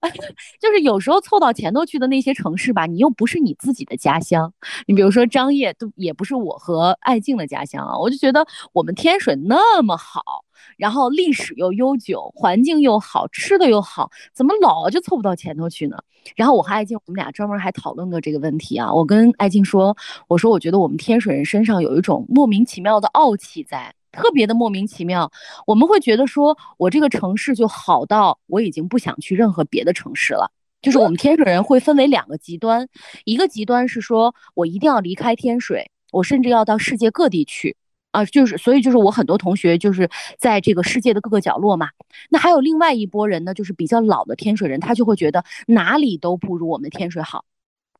[0.62, 4.52] 就是有时候凑到前头去的那些城市吧，你又不是你自己的家乡。
[4.86, 7.98] 你比如说张掖，都也不是我和爱静的家乡啊。
[7.98, 10.44] 我就觉得我们天水那么好，
[10.76, 15.96] 然后历史又悠久，环境又好，吃的又好，怎么老就凑不到前头去呢？
[16.36, 18.92] 然后我和爱静，我们俩专门还讨论过这个问题啊。
[18.94, 19.96] 我跟爱静说，
[20.28, 23.92] 我说我觉得我们天水人身上有一种莫名其妙的傲气在。
[24.12, 25.30] 特别的莫名其妙，
[25.66, 30.50] 我们会觉得说，我这个城市就好到我已经不想去任何别的城市了。
[30.80, 32.88] 就是我们天水人会分为两个极端，
[33.24, 37.76] 一个极端是说我一定要离开天水，我甚至要到世界各地去。
[38.10, 41.90] 啊，就是所以就是我很多同学就是在这个世界的各个角落嘛。
[42.30, 47.44] 那还有另外一拨人呢，就是比较老的天水人，他就会觉得哪里都不如我们天水好，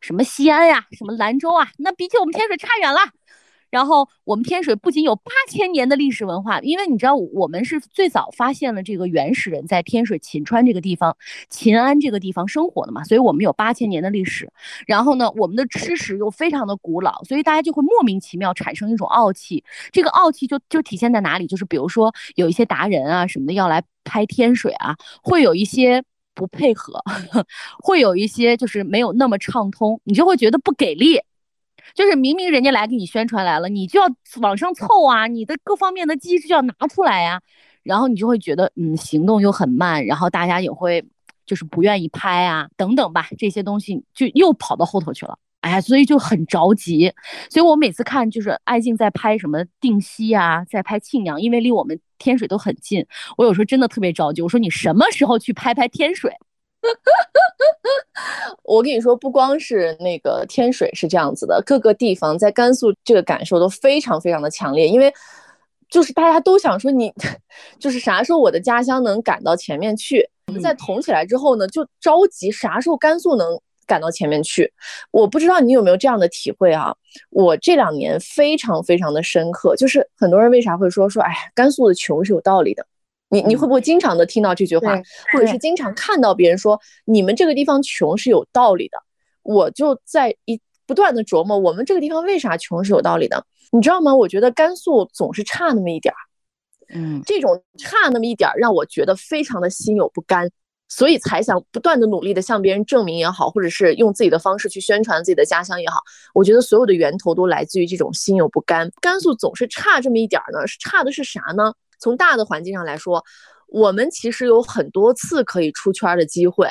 [0.00, 3.00] 什么西安呀，什么兰州啊，那比起我们天水差远了。
[3.70, 11.16] 然后我们天水不仅有八千年的历史文化，因为你知道我们是最早发现了这个原始人在天水秦川这个地方、
[11.50, 14.50] 秦安这个地方生活的嘛，所以我们有八千年的历史。
[14.86, 19.62] 然后呢，我们的吃食又非常的古老，所以大家就会莫名其妙产生一种傲气。
[19.92, 21.46] 这个傲气就就体现在哪里？
[21.46, 26.02] 就是比如说有一些达人啊什么的要来拍天水啊，会有一些
[26.34, 27.02] 不配合，
[27.82, 31.20] 会有一些就是没有那么畅通，你就会觉得不给力。
[31.94, 34.06] 就是明明人家来给你宣传来了，你就要
[34.40, 37.40] 往上凑啊，你的各方面的机制就要拿出来呀，
[37.82, 41.04] 然后你就会觉得，嗯，行动又很慢，然后大家也会
[41.46, 47.12] 就是不愿意拍啊，等等吧，这些东西就又跑到后头去了，哎呀，所以就很着急。
[47.50, 53.04] 所以我每次看就是爱静在拍什么定西啊，在拍庆阳，因为离我们天水都很近，
[53.36, 56.30] 我有时候真的特别着急，我说你什么时候去拍拍天水？
[58.64, 65.12] 我跟你说，不光是那个天水是这样子的，各个地方在甘肃这个感受都非常非常的强烈，因为
[65.88, 67.12] 就是大家都想说你
[67.78, 70.28] 就是啥时候我的家乡能赶到前面去。
[70.62, 74.72] 在捅起来之后呢，就着急啥时候甘肃能赶到前面去。
[75.10, 76.94] 我不知道你有没有这样的体会啊？
[77.28, 82.86] 我这两年非常非常的深刻，就是很多人为啥会说说，哎，甘肃的穷是有道理的。
[83.28, 84.96] 你你会不会经常的听到这句话，
[85.32, 88.98] 或者是经常看到别人说你们这个地方穷是有道理的？
[89.42, 93.44] 我就在一不断的琢磨，我们这个地方为啥穷是有道理的？
[93.70, 94.14] 你知道吗？
[94.14, 96.20] 我觉得甘肃总是差那么一点儿，
[96.94, 100.50] 嗯，这种差那么一点儿让我觉得非常的心有不甘，
[100.88, 106.00] 所以才想不断的努力的向别人证明也好，或者是用自己的方式去宣传自己的家乡也好，
[106.32, 108.90] 我觉得所有的源头都来自于这种心有不甘。
[109.02, 111.74] 甘肃总是差这么一点儿呢，是差的是啥呢？
[111.98, 113.24] 从大的环境上来说，
[113.68, 116.68] 我们其实有很多次可以出圈的机会，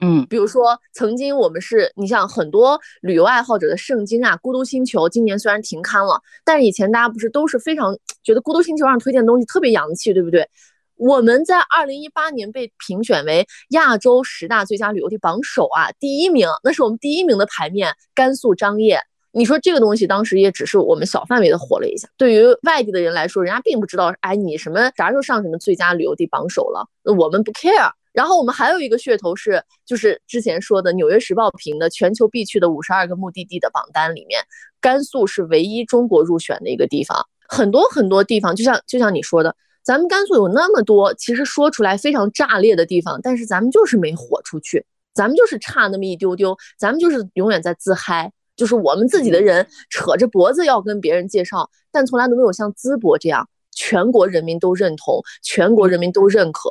[0.00, 10.48] 嗯，比如说曾经我们是你像很多旅游爱好者的圣经啊，《孤独星球》今年虽然停刊了，但是以前大家不是都是非常觉得《孤独星球》上推荐的东西特别洋气，对不对？
[10.96, 19.00] 我们在二零一八年被评选为亚洲十大最佳旅游地榜首啊，第一名，那是我们第一名的牌面，甘肃张掖。
[19.32, 26.88] 你说这个东西当时也只是我们小范围的火了一下，对于外地的人来说，人家并不知道，哎，你什么啥时候上什么最佳旅游地榜首了？
[27.04, 27.92] 那我们不 care。
[28.12, 34.42] 然后我们还有一个噱头是，就是之前说的《纽约时报》评的全球必去的五十二个目的地的榜单里面，
[34.80, 37.24] 甘肃是唯一中国入选的一个地方。
[37.48, 48.32] 很多很多地方，就像就像你说的，咱们甘肃有那么多其实说出来非常炸裂的地方，但是咱们就是没火出去，咱们就是差那么一丢丢，咱们就是永远在自嗨。
[48.58, 56.68] 就是我们自己的人扯着脖子要跟别人介绍，但从来都没有像淄博这样全国人民都认同、全国人民都认可。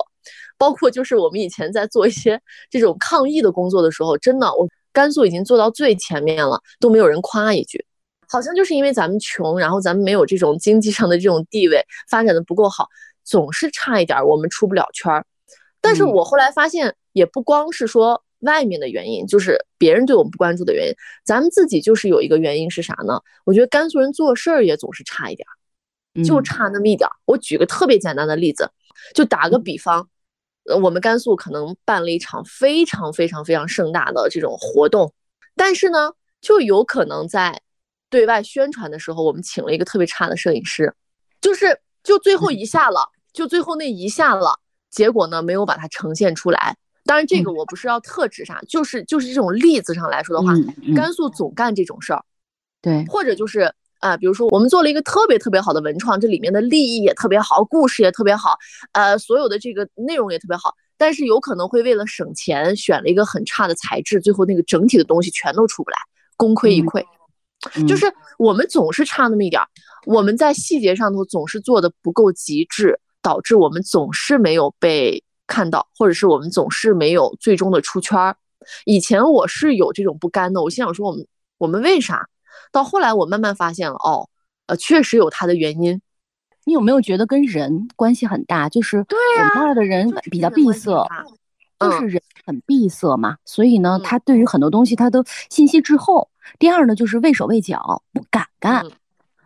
[0.58, 7.84] 包括就是我们以前在做一些这种抗疫的工作的时候，真的，我甘肃已经做到最前面了，都没有人夸一句。
[8.28, 12.86] 好像就是因为咱们穷，然后咱们没有这种经济上的这种地位，发展的不够好，
[13.24, 15.26] 总是差一点，我们出不了圈儿。
[15.80, 18.22] 但是我后来发现，也不光是说。
[18.48, 23.22] 外面的原因就是别人对我们不关注的原因，咱们自己就是有一个原因是啥呢？
[23.46, 27.14] 我觉得甘肃人做事儿也总是差一点儿，就差那么一点儿。
[27.26, 28.72] 我举个特别简单的例子，
[29.14, 30.10] 就打个比方，
[30.66, 35.14] 呃，我们甘肃可能办了一场非常非常非常盛大的这种活动，
[35.56, 37.62] 但是呢，就有可能在
[38.10, 40.94] 对外宣传的时候，我们请了一个特别差的摄影师，
[41.42, 46.78] 就是就最后一下了，就最后那一下了，结果呢没有把它呈现出来。
[47.08, 50.54] 当然，这个我不是要特指啥，就是就是这种例子上来说的话，
[50.96, 52.22] 甘肃总干这种事儿，
[52.82, 58.58] 对，或者就是啊，比如说我们做了一个特别特别好的文创，这里面的利益也特别好，故事也特别好，
[58.92, 65.98] 呃，所有的这个内容也特别好，但是有可能会为了省钱选了一个很差的材质，最后那个整体的东西全都出不来，
[66.36, 67.04] 功亏一篑。
[67.88, 68.06] 就是
[68.38, 69.68] 我们总是差那么一点儿，
[70.06, 75.24] 我们在细节上头总是做的不够极致，导致我们总是没有被。
[75.48, 78.36] 看到，或者是我们总是没有最终的出圈儿。
[78.86, 81.26] 以前我是有这种不甘的，我心想说我们
[81.58, 82.28] 我们为啥？
[82.72, 84.30] 到后来我慢慢发现了，哦，
[84.66, 86.02] 呃，确实有它的原因。
[86.66, 88.68] 你有没有觉得跟人关系很大？
[88.68, 91.08] 就是我们那儿的人比较闭塞，
[91.80, 96.30] 就是人很闭塞嘛，所以呢，他对于很多东西他都信息滞后。
[96.60, 98.86] 第二呢，就是畏手畏脚，不敢干。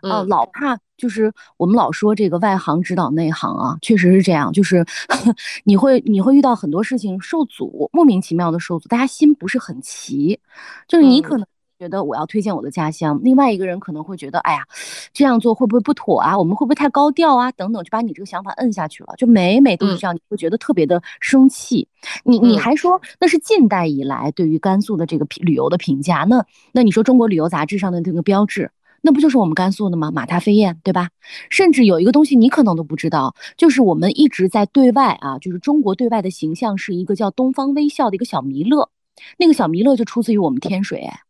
[0.02, 4.86] 啊，老怕就是我们老说这个外行指导内行啊，确实是这样，就是
[5.66, 10.40] 你会你会遇到很多事情受阻，莫名其妙的受阻，大家心不是很齐，
[10.88, 11.48] 就是你可能
[11.80, 14.64] 觉得我要推荐我的家乡，另外一个人可能会觉得，哎呀，
[15.12, 16.38] 这样做会不会不妥啊？
[16.38, 17.52] 我们会不会太高调啊？
[17.54, 19.16] 等等，就把你这个想法摁下去了。
[19.18, 21.88] 就每每都是这样，你会觉得特别的生气。
[22.24, 28.72] 你你还说那是近代以来对于甘肃的这个旅游的评价，那那你说中国旅游杂志上的这个标志，
[29.02, 30.12] 那不就是我们甘肃的吗？
[30.12, 31.10] 马踏飞燕，对吧？
[31.50, 38.90] 甚至有一个东西你可能都不知道，就是我们一直在对外啊，就是中国对外的形象是一个叫东方微笑的一个小弥勒，
[39.38, 41.22] 那个小弥勒就出自于我们天水，哎。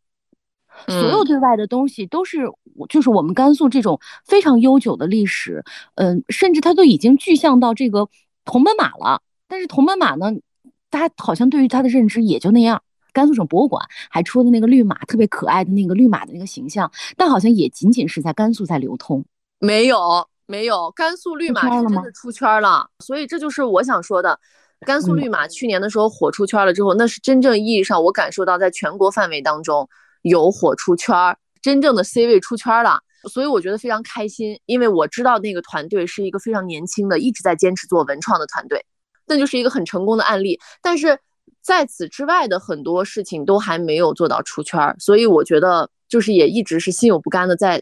[0.88, 2.46] 所有对外的东西都是，
[2.88, 5.62] 就是我们甘肃这种非常悠久的历史，
[5.96, 8.08] 嗯，甚至它都已经具象到这个
[8.44, 9.20] 铜奔马了。
[9.46, 10.32] 但是铜奔马呢，
[10.88, 12.82] 大家好像对于它的认知也就那样。
[13.12, 19.24] 甘肃省博物馆还出的那个绿马，特别可爱的那个绿马的那个形象，但好像也仅仅是在甘肃在流通。
[19.58, 22.88] 没有，没有，甘肃绿马是真的出圈了。
[22.98, 24.38] 所以这就是我想说的，
[24.86, 29.88] 甘肃绿马去年的时候火出圈了之后，那是真正意义上我感受到在全国范围当中。
[30.22, 38.86] 有火出圈儿，真正的 C 位出圈了，所以我觉得非常开心，因为我知道那个团队是一个非常年轻的，一直在坚持做文创的团队，
[39.26, 40.60] 那就是一个很成功的案例。
[40.80, 41.18] 但是
[41.62, 47.80] 在此之外的很多事情都还没有做到出圈儿，所以我觉得就是也一直是心有不甘的，在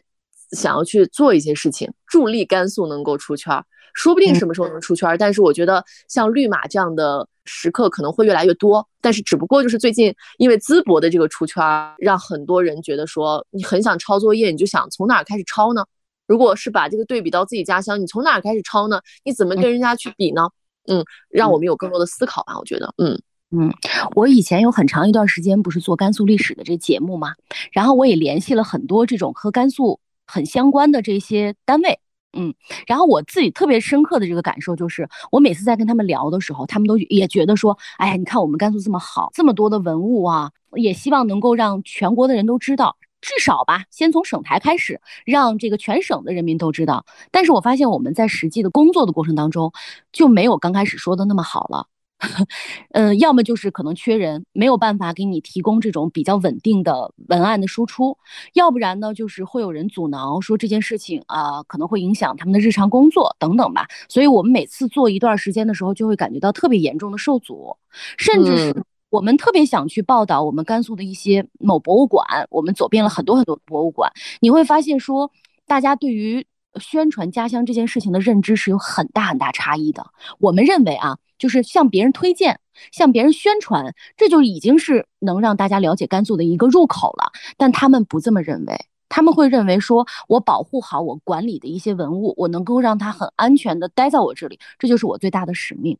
[0.51, 3.65] 想要去做一些事情，助力甘肃能够出圈儿。
[3.93, 8.87] 说不定什么时候能出圈儿，但是我觉得像绿马这样的时刻可能会越来越多。
[9.01, 15.83] 但是只不过就是最近因为淄博的这个出圈儿，让很多人觉得说你很想抄作业，你就想从哪儿开始抄呢？
[16.25, 19.01] 如果是把这个对比到自己家乡，你从哪儿开始抄呢？
[19.25, 20.47] 你怎么跟人家去比呢？
[20.87, 22.57] 嗯，让我们有更多的思考吧。
[22.57, 23.21] 我觉得，嗯
[23.51, 23.71] 嗯，
[24.15, 27.33] 我以前有很长一段时间不是做甘肃历史的这节目嘛，
[27.71, 31.99] 然后我也联系了很多这种和甘肃很相关的这些单位。
[32.33, 32.53] 嗯，
[32.87, 47.05] 然后我自己特别深刻的这个感受就是，我每次在跟他们聊的时候，他们都也觉得说，哎呀，你看我们甘肃这么好，这么多的文物啊，也希望能够让全国的人都知道，至少吧，先从省台开始，让这个全省的人民都知道。
[47.31, 49.73] 但是我发现我们在实际的工作的过程当中，
[50.13, 51.87] 就没有刚开始说的那么好了。
[52.91, 58.17] 嗯，要么就是可能缺人，没有办法给你提供这种比较稳定的文案的输出；
[58.53, 63.87] 要不然呢，就是会有人阻挠，说这件事情啊可能会影响他们的日常工作等等吧。
[64.07, 67.75] 所以我们每次做一段时间的时候，就会感觉到特别严重的受阻，
[68.17, 75.31] 甚至是我们特别想去报道我们甘肃的一些某博物馆，我们走遍了很多很多博物馆，你会发现说，
[75.65, 76.45] 大家对于
[76.79, 80.05] 宣传家乡这件事情的认知是有很大很大差异的。
[80.39, 81.17] 我们认为啊。
[81.41, 82.59] 就是向别人推荐，
[82.91, 87.31] 向别人宣传，这就已经是能让大家了解甘肃的一个入口了。
[87.57, 95.97] 但他们不这么认为，他们会认为说，我保护好我管理的一些文物，我能够让它很安全的待在我这里，这就是我最大的使命。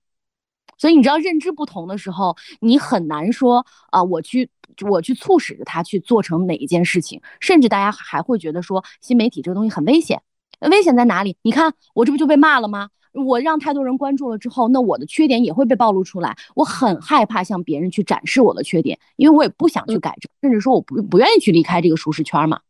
[0.77, 4.47] 所以你知道，认知不同的时候，你很难说啊，我去
[4.87, 10.21] 我去促使着他去做成哪一件事情，甚至大家还会觉得说，新媒体这个东西很危险。
[10.69, 11.35] 危险在哪里？
[11.41, 12.89] 你看我这不就被骂了吗？
[13.13, 16.33] 我让太多人关注了之后，那我的缺点也会被暴露出来。
[16.55, 22.61] 我很害怕向别人去展示我的缺点，因为我也不想去改正，甚至说我不不愿意去离开这个舒适圈嘛。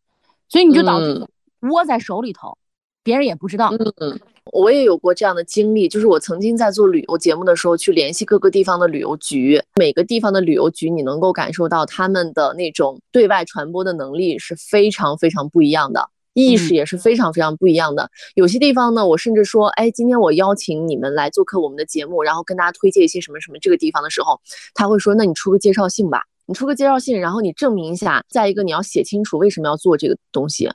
[0.49, 1.27] 所以你就导致
[1.59, 2.57] 窝在手里头，
[3.03, 3.71] 别人也不知道。
[3.97, 4.19] 嗯，
[4.51, 16.09] 我也有过这样的经历，就是我曾经在做旅游节目的时候，去联系各个地方的旅游局，每个地方的旅游局，你能够感受到他们的那种对外传播的能力是非常非常不一样的。
[16.33, 18.09] 意识也是非常非常不一样的。
[18.35, 24.39] 有些地方呢，我甚至说，哎，今天我邀请你们来做客我们的节目，然后跟大家推荐一些什么什么这个地方的时候，
[24.73, 28.23] 他会说，那你出个介绍信吧，你出个介绍信，然后你证明一下。
[28.29, 30.69] 再一个，你要写清楚为什么要做这个东西。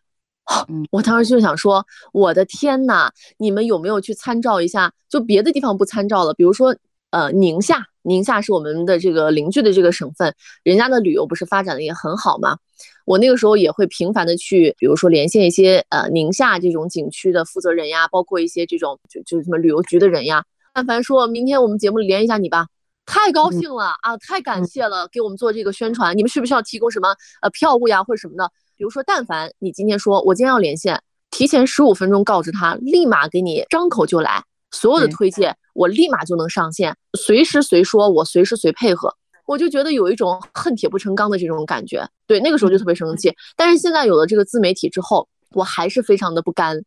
[0.93, 4.93] 我当时就想说，我的天呐，你们有没有去参照一下？
[5.09, 6.77] 就别的地方不参照了，比如说，
[7.11, 12.59] 呃，宁夏，宁夏是我们的这个邻居的这个省份，人家的旅游不是发展的也很好吗？
[13.05, 20.45] 我那个时候也会频繁的去，比如说连线一些呃宁夏这种景区的负责人呀，包括一些这种就就什么旅游局的人呀。
[20.75, 22.67] 但凡说明天我们节目里连一下你吧，
[23.07, 26.17] 太高兴了啊，太感谢了，给我们做这个宣传。
[26.19, 28.51] 你们需不需要提供什么呃票务呀或者什么的？
[28.77, 31.01] 比如说，但凡你今天说我今天要连线，
[31.31, 39.15] 提前十五分钟告知他，立马给你张口就来，所有的推荐我立马就能上线，随时随说，我随时随配合。
[39.47, 43.33] 我就觉得有一种恨铁不成钢的这种感觉，对，那个时候就特别生气。
[43.57, 46.83] 但是现在有了这个自媒体之后，我还是非常的不甘，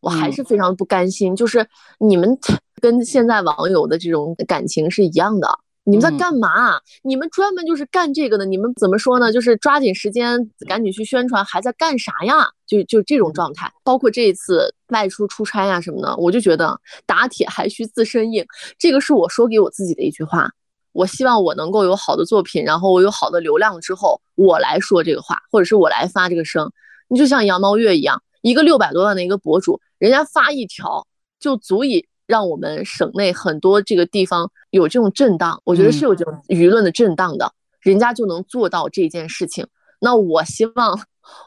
[0.00, 1.36] 我还是非常不甘心。
[1.36, 1.64] 就是
[2.00, 2.36] 你们
[2.82, 5.48] 跟现在网友的这种感情是一样的，
[5.84, 6.80] 你们在干嘛？
[7.04, 9.32] 你们专门就是干这个的，你们怎么说呢？
[9.32, 12.48] 就是抓紧时间赶紧去宣传，还在干啥呀？
[12.78, 13.72] 就就这种状态。
[13.82, 18.46] 包括这一次外出出差呀什么的，我就觉得打铁还需自身硬，
[18.78, 20.50] 这个是我说给我自己的一句话。
[20.92, 26.70] 我希望我能够有好的作品，然后我有好的流量之后，我来说这个话，或者是我来发这个声。
[27.08, 31.06] 你就像羊毛月一样，一个六百多万的一个博主，人家发一条
[31.38, 39.66] 就足以让我们省内很多这个地方有这种震荡，我觉得是有这种舆论的震荡的，人家就能做到这件事情。
[40.00, 40.98] 那我希望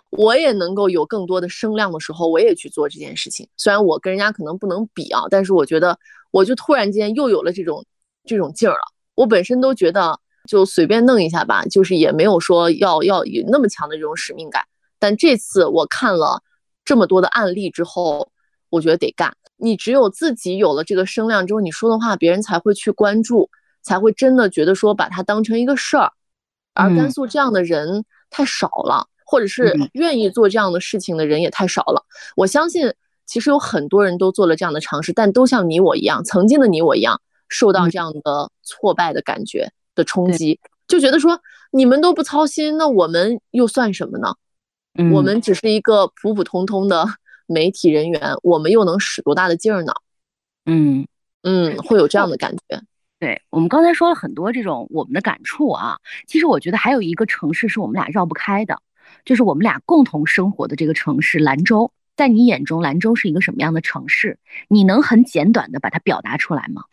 [0.10, 3.48] 我也能够有更多的声量的时候，我也去做这件事情。
[3.58, 5.98] 虽然我跟人家可能不能比啊，但是我觉得
[6.32, 7.86] 我就突然间又有了这种
[8.26, 8.94] 这种劲儿了。
[9.16, 14.64] 我本身都觉得就随便弄一下吧，就是也没有说要要有那么强的这种使命感。
[15.00, 16.42] 但这次我看了
[16.86, 18.30] 这么多的案例之后，
[18.70, 19.36] 我觉得得干。
[19.58, 23.50] 你只有自己有了这个声量之后，你说的话别人才会去关注，
[23.82, 26.12] 才会真的觉得说把它当成一个事儿。
[26.74, 32.04] 而甘肃这样的人太少了，或者是愿意做这样的事情的人也太少了。
[32.36, 32.94] 我相信
[33.26, 41.40] 其实有很多人都做了这样的尝试，但都像你我一样，曾经的你我一样，受到这样的挫败的感觉的冲击，就觉得说
[41.72, 44.36] 你们都不操心，那我们又算什么呢？
[45.12, 47.08] 我们只是一个普普通通的
[47.48, 49.94] 媒体人员，我们又能使多大的劲儿呢？
[50.66, 51.08] 嗯
[51.42, 52.82] 嗯，会有这样的感觉。
[53.20, 55.98] 对我们刚才说了很多这种我们的感触啊，
[56.28, 58.78] 其实我觉得还有一个城市是我们俩绕不开的，
[59.26, 61.92] 就是我们俩共同生活的这个城市兰州。
[62.16, 64.38] 在你眼中，兰州是一个什么样的城市？
[64.68, 66.84] 你能很简短的把它表达出来吗？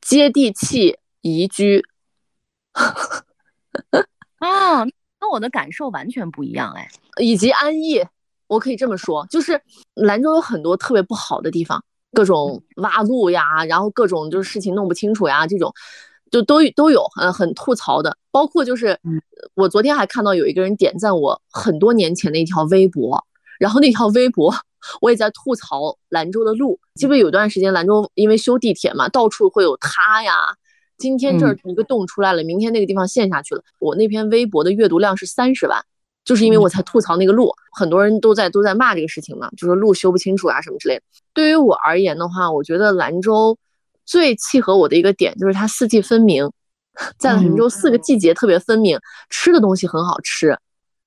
[0.00, 1.84] 接地气，宜居。
[4.38, 4.86] 啊。
[5.18, 6.88] 跟我的感受完全不一样哎，
[7.20, 8.04] 以及安逸，
[8.46, 9.60] 我可以这么说，就是
[9.94, 15.72] 兰州有很多特别不好的地方，各种挖路呀，然后各种就是事情弄不清楚呀，这种
[16.30, 18.16] 就都都有，嗯，很吐槽的。
[18.30, 18.98] 包括就是
[19.54, 23.24] 我昨天还看到有一个人点赞我很多年前的一条微博，
[23.58, 24.54] 然后那条微博
[25.00, 30.32] 我也在吐槽兰州的路，记不有段时间兰州因为修地铁嘛，到处会有塌呀。
[30.98, 33.62] 今天这儿一个洞出来了，明天那个地方陷下去了。
[33.78, 35.78] 我那篇微博的阅读量是三十万，
[36.24, 41.02] 就是因为我才吐槽那个路，很多人都在都在骂这个事情嘛，就说路修不清楚啊什么之类的。
[41.34, 43.58] 对于我而言的话，我觉得兰州
[44.06, 46.50] 最契合我的一个点就是它四季分明，
[47.18, 48.98] 在兰州四个季节特别分明，
[49.28, 50.56] 吃的东西很好吃，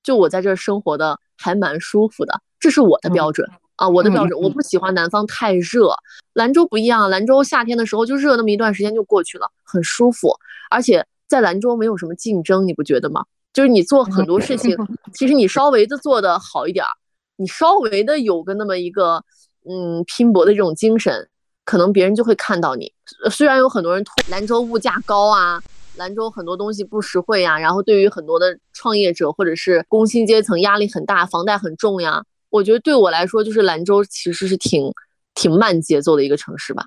[0.02, 3.48] 就我在这儿生活的还蛮舒服的，这是我的标准。
[3.76, 5.94] 啊，我的标准，我不喜欢南方太热。
[6.34, 10.36] 兰州不一样，兰州夏天的时候就热那么一段时间就过去了，很舒服。
[10.70, 13.24] 而且在兰州没有什么竞争，你不觉得吗？
[13.54, 14.76] 就是你做很多事情，
[15.14, 16.90] 其实你稍微的做的好一点儿，
[17.36, 19.24] 你稍微的有个那么一个
[19.66, 21.30] 嗯拼搏的这种精神，
[21.64, 22.92] 可能别人就会看到你。
[23.30, 25.62] 虽然有很多人吐兰州物价高啊，
[25.96, 32.24] 兰州很多东西不实惠呀，然后对于很多的创业者或者是工薪阶层压力很大，房贷很重呀。
[32.48, 34.92] 我觉得对我来说，就是兰州其实是挺
[35.34, 36.86] 挺慢节奏的一个城市吧。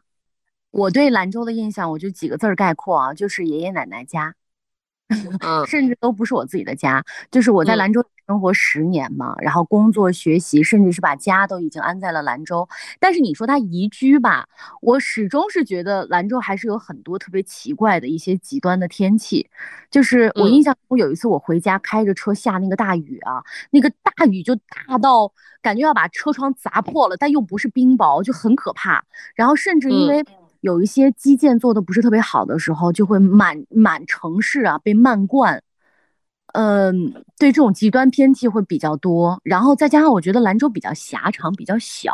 [0.71, 4.33] 我对兰州的印象，我就几个字儿概括啊，就是爷爷奶奶家。
[5.67, 12.67] 甚至都不是我自己的家，就是我在兰州生活十年嘛，然后工作学习，甚至是把家都已经安在了兰州。
[12.99, 14.47] 但是你说它宜居吧，
[14.81, 19.47] 我始终是觉得兰州还是有很多特别奇怪的一些极端的天气。
[19.91, 25.31] 就是我印象中有一次我回家开着车下那个大雨啊，那个大雨就大到
[25.61, 29.03] 感觉要把车窗砸破了，但又不是冰雹，就很可怕。
[29.35, 30.25] 然后甚至因为。
[30.63, 35.61] 有一些基建做的不是特别好的时候，就会满满城市啊被漫灌，
[36.53, 39.37] 嗯，对这种极端天气会比较多。
[39.43, 42.13] 然后再加上我觉得兰州比较狭长，比较小，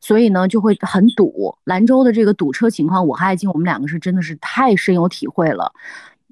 [0.00, 1.56] 所以呢就会很堵。
[1.62, 5.72] 兰州的这个堵车情况，我和爱静我们两个是真的是太深有体会了。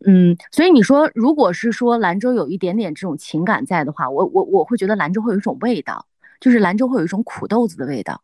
[0.07, 6.05] 嗯，所以你说如果是说兰州有一点点这种情感在的话，我我我会觉得兰州会有一种味道，
[6.41, 8.21] 就是兰州会有一种苦豆子的味道。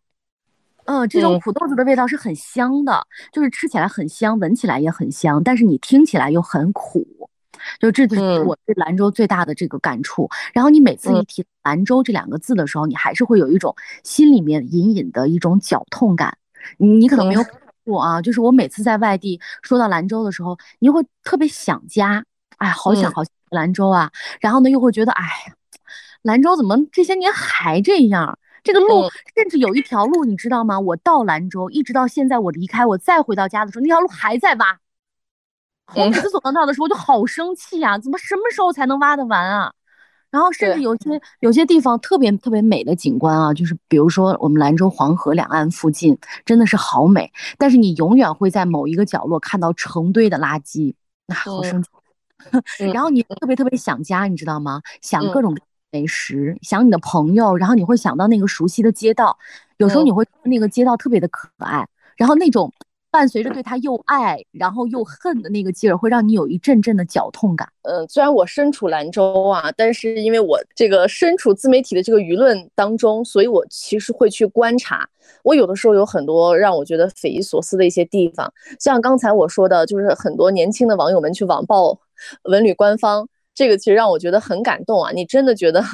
[0.91, 7.07] 嗯，这种苦豆子的味道是很香的，就是吃起来很香，闻起来也很香，但是你听起来又很苦，
[7.79, 10.29] 就这就是我对兰州最大的这个感触。
[10.53, 13.73] 然后你每次一提兰州这两个字的时候，你还是会有一种
[14.03, 16.37] 心里面隐隐的一种绞痛感。
[16.77, 17.45] 你你可能没有
[17.85, 22.25] 过啊，就是我每次在外地说到兰州的时候，你会特别想家，
[22.59, 24.11] 哎，好想好想兰州啊。
[24.41, 25.55] 然后呢，又会觉得，哎呀，
[26.23, 28.37] 兰州怎么这些年还这样？
[28.63, 30.79] 这个路甚至有一条路，你知道吗？
[30.79, 34.79] 我到兰州，一直到现在我离开，我再回到家的时候，那条路还在挖。
[35.95, 37.99] 我每次走到那的时候，我就好生气啊！
[37.99, 39.73] 怎么什么时候才能挖得完啊？
[40.31, 47.33] 然后甚至有些有些地方特别特别美的景观啊，就是比如说我们兰州黄河两岸附近，真的是好美。
[47.59, 50.95] 但是你永远会在某一个角落看到成堆的垃圾，
[51.27, 51.89] 那好生气。
[52.95, 54.81] 然后你特别特别想家，你知道吗？
[55.03, 55.57] 想各种。
[55.91, 59.37] 美食，想你的朋友，然后你会想到那个熟悉的街道，
[59.79, 61.87] 有时候你会那个街道特别的可爱，
[62.17, 62.73] 然后那种
[63.11, 67.69] 伴随着对他又爱然后又恨的那个劲儿，会让你有一阵阵的绞痛感。
[67.83, 75.09] 嗯，虽然我身处兰州啊，但是因为我这个身处自媒体的这个舆论当中，所以我其实会去观察。
[75.43, 81.99] 我有的时候有很多让我觉得匪夷所思的一些地方，像刚才我说的，就是很多年轻的网友们去网暴
[82.45, 83.29] 文旅官方。
[83.55, 85.11] 这个其实让我觉得很感动啊！
[85.13, 85.85] 你真的觉得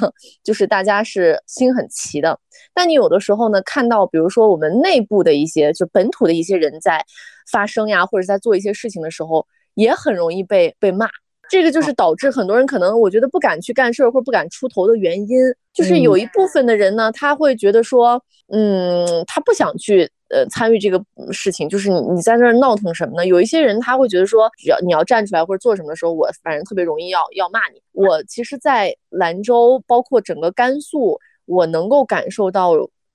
[0.43, 2.39] 就是大家是心很齐的，
[2.73, 7.03] 但你有的时候呢，看到比如说我们内部的一些就本土的一些人在
[7.51, 11.09] 发声呀，或者在做一些事情的时候，也很容易被被骂。
[11.49, 15.37] 这个就是导致很多人可能我觉得不敢去干事儿或不敢出头的原因，
[15.73, 20.09] 就是有一部分的人呢，他会觉得说，嗯，他不想去。
[20.29, 21.01] 呃，参与这个
[21.31, 23.25] 事情，就是你你在那儿闹腾什么呢？
[23.25, 27.81] 有一些人他会觉得说，只要你要站出来或者做什么的时候，我反正特别容易要要骂你。
[27.93, 32.73] 我其实，在兰州，包括整个甘肃，我能够感受到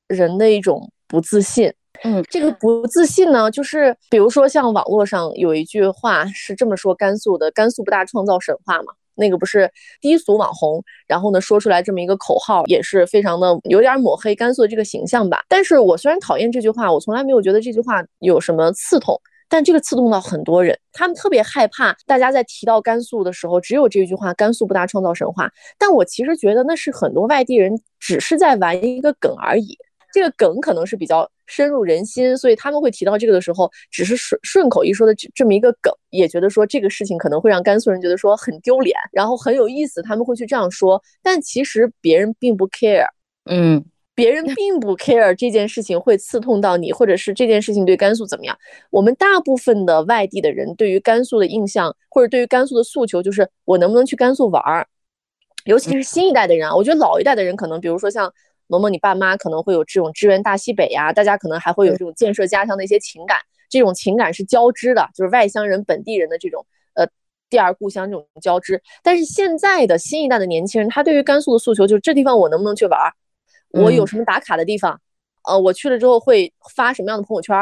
[0.08, 1.72] 人的一种不自信。
[2.04, 8.92] 嗯，这个不自信呢，就是比如说像网络上有一句话是这么说甘肃的：甘肃不大创造神话嘛。
[9.22, 9.70] 那个不是
[10.00, 15.44] 低俗网红，然后呢说出来这么一个口号，也是非常的有点抹黑甘肃的这个形象吧。
[15.48, 19.18] 但是我虽然讨厌这句话，我从来没有觉得这句话有什么刺痛，
[19.48, 25.48] 但这个刺痛到很多人，他们特别害怕大家在提到甘肃的时候，只有这句话“甘肃不大创造神话”。
[25.78, 29.78] 但我其实觉得那是很多外地人只是在玩一个梗而已。
[30.12, 41.02] 这个梗可能是比较深入人心，所以他们会提到这个的时候，只是顺顺口一说的这这么一个梗，也觉得说这个事情可能会让甘肃人觉得说很丢脸，然后很有意思，他们会去这样说。
[41.22, 43.04] 但其实别人并不 care，
[43.44, 43.84] 嗯，
[44.14, 48.56] 别人并不 care 这件事情会刺痛到你，或者是这件事情对甘肃怎么样。
[48.88, 54.86] 我们大部分的外地的人对于甘肃的印象，或者对于甘肃的诉求，就是我能不能去甘肃玩儿，
[55.66, 58.32] 尤其是新一代的人啊，我觉得老一代的人可能，比如说像。
[58.72, 63.36] 萌萌，你爸妈可能会有这种支援大西北呀，大家可能还会有这种建设家乡的一些情感，
[63.68, 66.64] 这种情感是交织的，就是外乡人、本地人的这种
[66.94, 67.06] 呃
[67.50, 68.80] 第二故乡这种交织。
[69.02, 72.98] 但是现在的新一代的年轻人，他对于甘肃的诉求就是这地方我能不能去玩？
[73.72, 74.98] 我有什么打卡的地方？
[75.46, 77.54] 呃，我去了之后会发什么样的朋友圈？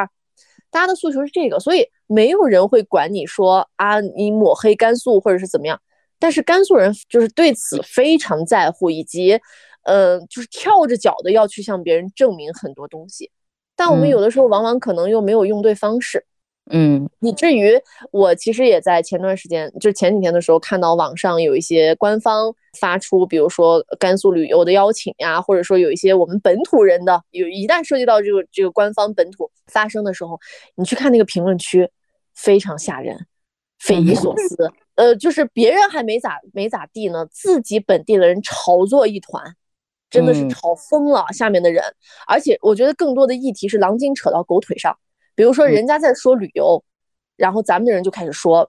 [0.71, 5.81] 大家的诉求是这个，所以没有人会管你说啊，你抹黑甘肃或者是怎么样。
[6.21, 9.41] 但是甘肃人就是对此非常在乎，以及。
[9.85, 13.31] 呃，就是跳着脚的要去向别人证明很多东西，
[13.77, 16.25] 但我们有的时候往往可能又没有用对方式，
[16.71, 17.73] 嗯，以至于
[18.13, 30.39] 我其实也在前段时间，就前几天的时候看到网上有一些官方发出，比如说甘肃旅游的邀请呀，或者说有一些我们本土人的，有一旦涉及到这个这个官方本土发生的时候，
[30.77, 31.89] 你去看那个评论区，
[32.35, 33.27] 非常吓人，
[33.79, 39.57] 匪夷所思，呃，就是别人还没咋没咋地呢，自己本地的人炒作一团。
[40.11, 41.83] 真的是吵疯了下面的人，
[42.27, 44.97] 而且我觉得更多的议题是狼精扯到狗腿上，
[45.37, 46.83] 比如说人家在说旅游，
[47.37, 48.69] 然后咱们的人就开始说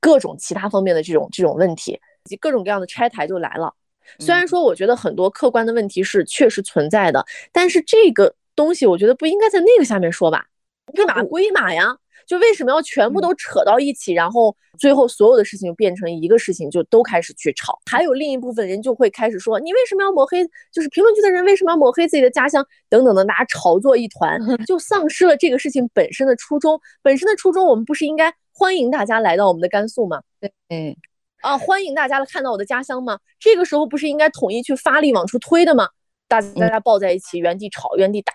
[0.00, 1.92] 各种其他方面的这种这种问题，
[2.24, 3.72] 以及各种各样的拆台就来了。
[4.18, 10.46] 虽然说我觉得很多客观的问题是确实存在的，但是这个东西我觉得不应该在那个下面说吧，
[10.94, 11.94] 一码归一码呀。
[12.28, 17.80] 就为什么要全部都扯到一起，然后最后所有的事情变成一个事情，就都开始去吵。
[17.90, 20.46] 还有另一部分人就会开始说，你为什么要抹黑？
[20.70, 22.62] 就是评论区的人为什么要抹黑自己的家乡？
[22.90, 26.78] 等等的，大家炒作一团， 就丧失了这个事情本身的初衷。
[27.02, 30.20] 本身的初衷，我们不是应该欢迎大家来到我们的甘肃吗？
[30.38, 30.96] 对，
[31.40, 33.18] 啊，欢迎大家来看到我的家乡吗？
[33.40, 35.88] 这个时候不是应该统一去发力往出推的吗？
[36.28, 38.34] 大大家抱在一起，原地吵，原地打。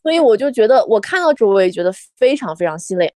[0.00, 3.12] 所以我就觉得，我看到这，我也觉得非常非常心累。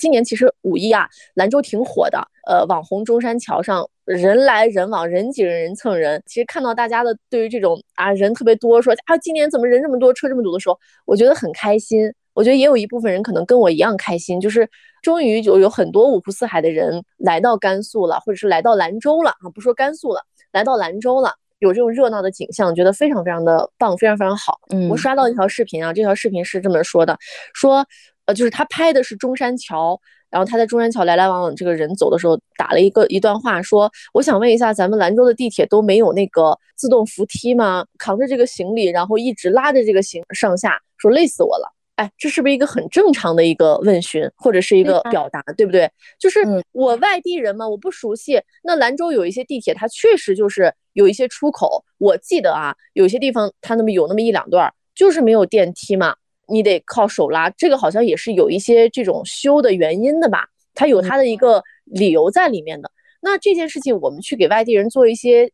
[0.00, 2.18] 今年其实五一啊，兰州挺火的。
[2.48, 6.20] 呃，网红中山桥上人来人往，人挤人，人蹭人。
[6.26, 12.12] 其实看到大家的对于这种啊人特别多，说啊今年怎么人这么多，车这么堵的时候，我觉得很开心。
[12.32, 14.68] 我觉得也有一部分人可能跟我一样开心，就是
[15.02, 24.58] 终于就有很多五湖四海的人来到甘肃了，或者是来到兰州了啊，不说甘肃了，来到兰州了，有这种热闹的景象，觉得非常非常的棒，非常非常好。
[24.70, 27.16] 嗯，我刷到一条视频啊，这条视频是这么说的，
[27.54, 27.86] 说。
[28.32, 29.98] 就是他拍的是中山桥，
[30.30, 37.84] 然后他在中山桥来来往往，这个人走的时候打了一个一段话，说：“我想问一下，咱们兰州的地铁都没有那个自动扶梯吗？
[37.98, 45.90] 扛着这个行李，然后一直拉着这个行上下，说累死我了。”哎，这是不是一个很正常的一个问询，或者是一个表达，对不对？
[46.18, 46.40] 就是
[46.72, 48.40] 我外地人嘛，我不熟悉。
[48.62, 56.14] 那兰州有一些地铁，它确实就是有一些出口，我记得啊，有些地方它那么有那么一两段，就是没有电梯嘛。
[56.50, 60.46] 你得靠手拉，这个好像也是有一些这种修的原因的吧？
[60.74, 62.90] 它有它的一个理由在里面的。
[63.20, 65.50] 那这件事情，我们去给外地人做一些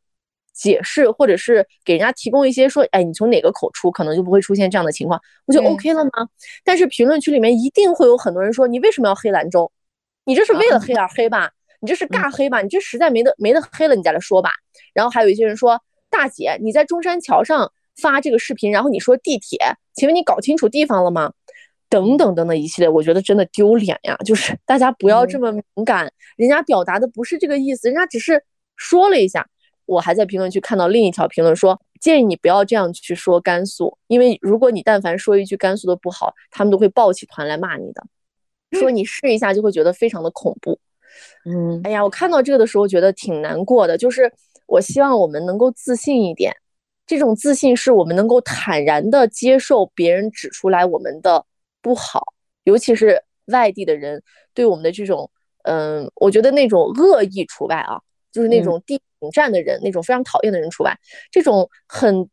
[0.53, 6.11] 解释，或者是给人家提供一些说，哎，你从哪个口出，可能就不会出现这样的情况，不就 OK 了吗？
[6.65, 9.71] 但是评论区里面一定会有很多人说，你为什么要黑兰州？
[10.25, 11.51] 你这是为了黑而黑吧？
[11.81, 12.63] 你这是尬黑吧？
[12.63, 14.51] 你这实在没得没得黑了，你再来说吧。
[14.95, 17.71] 然后还有一些人说，大姐你在中山桥上
[18.01, 19.59] 发这个视频，然后你说地铁，
[19.95, 21.33] 请问你搞清楚地方了吗？
[21.89, 24.17] 等等等等一系列，我觉得真的丢脸呀！
[24.25, 28.43] 就是大家不要这么敏感，人家表达的不是这个意思，人家只是
[28.77, 29.49] 说了一下。
[29.87, 38.05] 我还在评论区看到另一条评论说，建议你不要这样去说甘肃，因为如果你但凡说一句甘肃的不好，他们都会抱起团来骂你的，
[38.73, 40.77] 说你试一下就会觉得非常的恐怖。
[41.45, 44.33] 嗯，哎呀，我看到这个的时候觉得挺难过的，就是
[44.67, 46.53] 我希望我们能够自信一点，
[47.07, 51.45] 这种自信是我们能够坦然的接受别人指出来我们的
[51.81, 52.35] 不好，
[52.65, 55.31] 尤其是外地的人对我们的这种，
[55.63, 58.01] 嗯，我觉得那种恶意除外啊。
[58.33, 60.95] 就是那种地顶站的人，那种非常讨厌的人除外。
[61.31, 62.29] 这种很，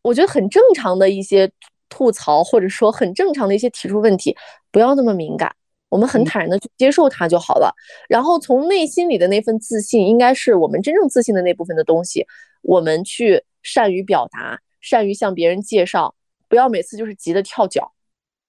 [0.00, 1.50] 我觉得很正常的一些
[1.88, 4.36] 吐槽，或者说很正常的一些提出问题，
[4.70, 5.52] 不要那么敏感。
[5.88, 7.74] 我们很坦然的去接受它就好了。
[8.08, 12.24] 然后从内心里的那份自信，应该是我们真正自信的那部分的东西。
[12.62, 16.14] 我们去善于表达，善于向别人介绍，
[16.48, 17.92] 不要每次就是急得跳脚。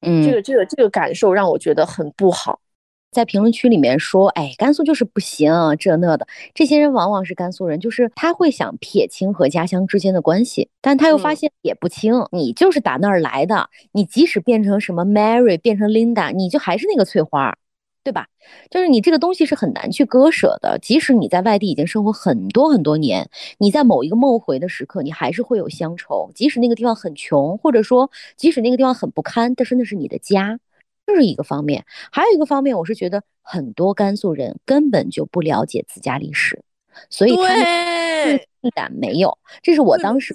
[0.02, 2.60] 嗯，这个这个这个感受让我觉得很不好。
[3.12, 6.28] 在评论区里面说，哎，甘肃就是不行，这那的。
[6.56, 12.26] 这些人往往是甘肃人，就是他会想撇清和家乡之间的关系，但他又发现撇不清。
[12.32, 17.56] 你就是打那儿来的，你即使变成什么 Mary，变成 Linda，你就还是那个翠花，
[18.04, 18.28] 对吧？
[18.70, 20.78] 就是你这个东西是很难去割舍的。
[20.80, 23.30] 即使你在外地已经生活很多很多年，
[23.60, 26.30] 你在某一个梦回的时刻，你还是会有乡愁。
[26.36, 30.60] 即使那个地方很穷，或者说即使那个地方很不堪，但是那是你的家。
[31.06, 36.62] 这是一个方面，还有一个方面，我是觉得很多甘肃人根本就不了解自家历史，
[37.10, 37.66] 所以他们
[38.24, 39.38] 自信感没有。
[39.62, 40.34] 这是我当时，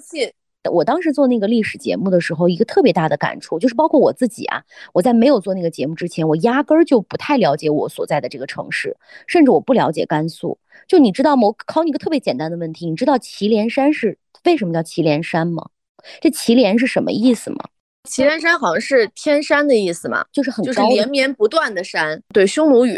[0.69, 4.63] 我当时做那个历史节目的时候，一个特别大的感触，就是包括我自己啊，
[4.93, 8.95] 我在没有做那个节目之前，我压根儿就不太了解我所在的这个城市，
[9.27, 10.57] 甚至我不了解甘肃。
[10.87, 11.47] 就你知道吗？
[11.47, 15.69] 我考你一个特别简单的问题，你知道祁连山是为什么叫祁连山吗？
[16.21, 17.57] 这祁连是什么意思吗？
[18.09, 22.21] 祁连山好像是天山的意思嘛，就是很就是连绵不断的山。
[22.33, 22.97] 对，匈奴语。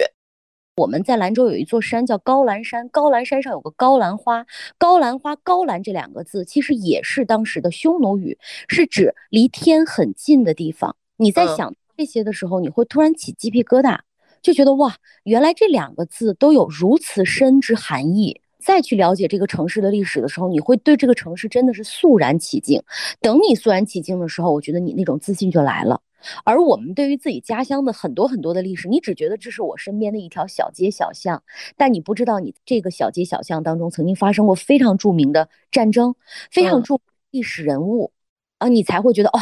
[0.82, 4.44] 我们在兰州有一座山叫高兰山，高兰山上有个高兰花，
[4.80, 8.36] 高兰花高兰这两个字其实也是当时的匈奴语，
[8.68, 10.96] 是指离天很近的地方。
[11.18, 14.00] 你在想这些的时候，你会突然起鸡皮疙瘩，
[14.42, 18.42] 就觉得哇，原来这两个字都有如此深之含义。
[18.60, 22.82] 再去了解这个城市的历史的时候，你会对这个城市真的是肃然起敬。
[23.20, 26.02] 等你肃然起敬的时候，我觉得你那种自信就来了。
[26.44, 31.42] 而我们对于自己家乡的很多很多的历史，你只觉得这是我身边的一条小街小巷，
[31.78, 36.16] 但你不知道你这个小街小巷当中曾经发生过非常著名的战争，
[36.52, 37.00] 非常著
[37.32, 38.12] 历史人物
[38.58, 39.42] 啊，你才会觉得哇，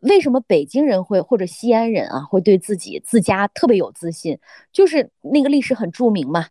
[0.00, 4.38] 为什么北京人会或者西安人啊会对自己自家特别有自信？
[4.72, 6.46] 就是那个历史很著名嘛。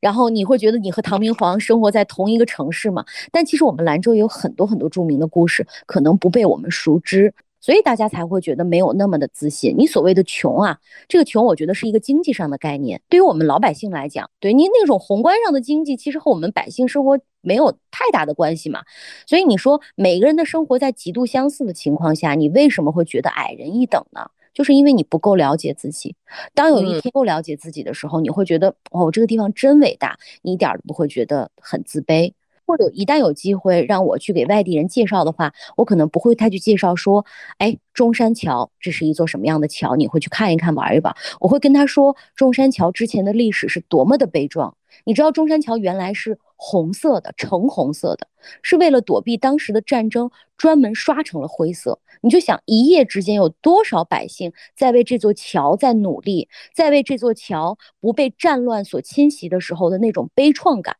[0.00, 3.04] 然后你会觉得你和唐明皇生活在同一个城市嘛？
[3.30, 7.32] 但其实我们兰州也有很多很多著名的故事，可能不被我们熟知，
[7.66, 9.74] 所以大家才会觉得没有那么的自信。
[9.76, 18.84] 你所谓的穷啊，这个穷我觉得是一个经济上的概念，对于我们老百姓来讲，对你那种宏观上的经济，其实和我们百姓生活没有太大的关系嘛。
[19.26, 24.30] 所以你说每个人的生活在极度相似的情况下，你为什么会觉得矮人一等呢？
[24.54, 26.14] 就是因为你不够了解自己，
[26.54, 32.32] 当有一天够了解自己的时候，你会觉得哦，这个地方真伟大，你一点都不会觉得很自卑。
[32.66, 37.24] 或者一旦有机会让我去给外地人介绍的话，我可能不会太去介绍说，
[37.58, 41.14] 哎，中山桥这是一座什么样的桥，你会去看一看玩一玩。
[41.40, 44.76] 我会跟他说，中山桥之前的历史是多么的悲壮。
[45.04, 48.26] 你知道中山桥原来是红色的，橙红色的，
[48.62, 51.98] 是为了躲避当时的战争，专门刷成了灰色。
[52.22, 60.96] 你就想一夜之间有多少百姓在为这座桥在努力，在为这座桥不被战乱所侵袭的时候的那种悲怆感。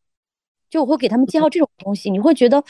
[0.77, 2.63] 就我会给他们介绍这种东西，你会觉得，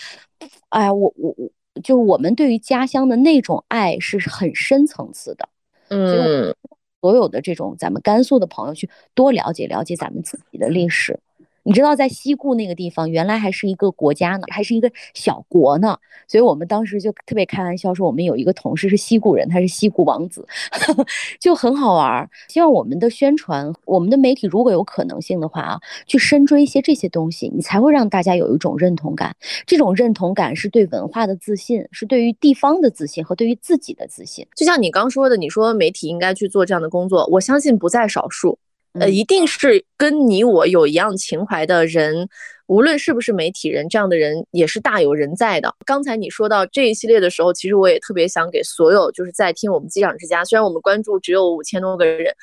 [0.68, 5.48] 哎，我我我，就我们对于家乡的那种爱是很深层次的。
[5.88, 6.54] 嗯，
[7.00, 11.18] 所有的这种咱们甘肃的朋友去多了解了解咱们自己的历史。
[11.66, 15.98] 你知道在西固那个地方，原来还是一个国家呢，还是一个小国呢。
[16.28, 20.46] 所以我们当时就特别开玩笑说，我们有一个同事是西固人，他是西固王子，
[21.40, 22.30] 就很好玩。
[22.46, 29.34] 希望我们的宣传，我们的媒体如果有可能性的话啊，去深追一些这些东西，你才会让大家有一种认同感。
[29.66, 34.46] 这种认同感是对文化的自信，是对于地方的自信和对于自己的自信。
[34.54, 38.56] 就像你刚说的，你说媒体应该去做这样的工作，我相信不在少数。
[39.00, 42.28] 呃，一定是跟你我有一样情怀的人，
[42.66, 45.74] 无论是不是媒体人，这样的人也是大有人在的。
[45.84, 52.34] 刚才你说到这一系列的时候，其实我也特别想给所有就是在听我们机长之家，虽然我们关注只有五千多个人，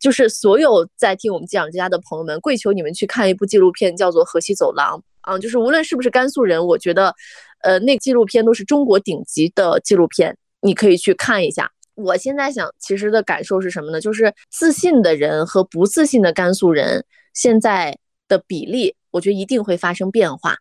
[0.00, 7.14] 就是所有在听我们机长之家的朋友们，跪求你们去看一部纪录片，叫做《河西走廊》啊，就是无论是不是甘肃人，我觉得，
[7.62, 11.70] 呃，那纪录片都是中国顶级的纪录片，你可以去看一下。
[11.94, 14.00] 我现在想，其实的感受是什么呢？
[14.00, 17.96] 就是自信的人和不自信的甘肃人现在
[18.28, 20.56] 的比例，我觉得一定会发生变化。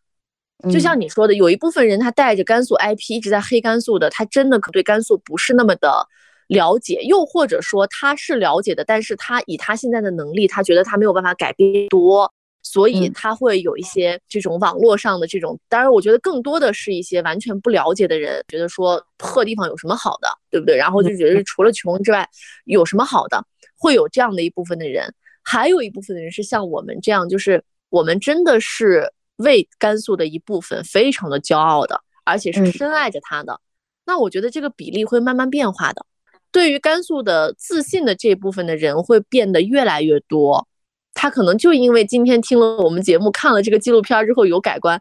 [0.72, 6.08] 就像你说的，有一部分人他带着甘肃 IP 一直在黑甘肃的，他真的可对甘肃不是那么的
[6.48, 12.32] 了解，又或者说他是了解的，但是他以他现在的能力，他觉得他没有办法改变多。
[12.64, 20.76] 所以他会有一些这种网络上的这种，当然我觉得更多的是一些完全不了解的人，觉得说破地方有什么好的，对不对？
[20.78, 22.28] 然后就觉得除了穷之外
[22.64, 23.46] 有什么好的，
[23.78, 33.60] 会有这样的一部分的人，还有一部分的人是像我们这样，就是我们真的是为甘肃的一部分，非常的骄傲的，而且是深爱着他的。
[34.06, 36.06] 那我觉得这个比例会慢慢变化的，
[36.50, 40.66] 对于甘肃的自信的这部分的人会变得越来越多。
[41.14, 45.00] 他可能就因为今天听了我们节目，看了这个纪录片之后有改观，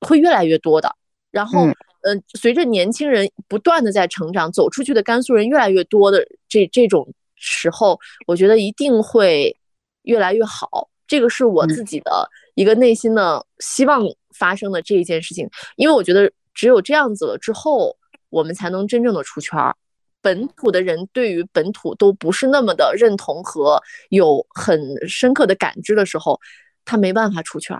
[0.00, 0.94] 会越来越多的。
[1.30, 1.66] 然后，
[2.02, 7.06] 嗯，随着年轻人不断的在成长，走出去的甘肃人越来越多的这这种
[7.36, 9.54] 时候，我觉得一定会
[10.02, 10.88] 越来越好。
[11.06, 14.02] 这个是我自己的一个内心的希望
[14.34, 17.96] 发生的这一件事情，因为我觉得只有这样子了之后，
[18.30, 19.74] 我们才能真正的出圈儿。
[20.20, 26.40] 本土的人对于本土都不是那么的认同和有很深刻的感知的时候，
[26.84, 27.76] 他没办法出圈。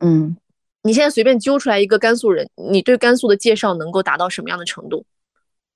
[0.00, 0.36] 嗯，
[0.82, 5.04] 你现在随便揪出来一个甘肃人，你对甘肃的介绍能够达到什么样的程度？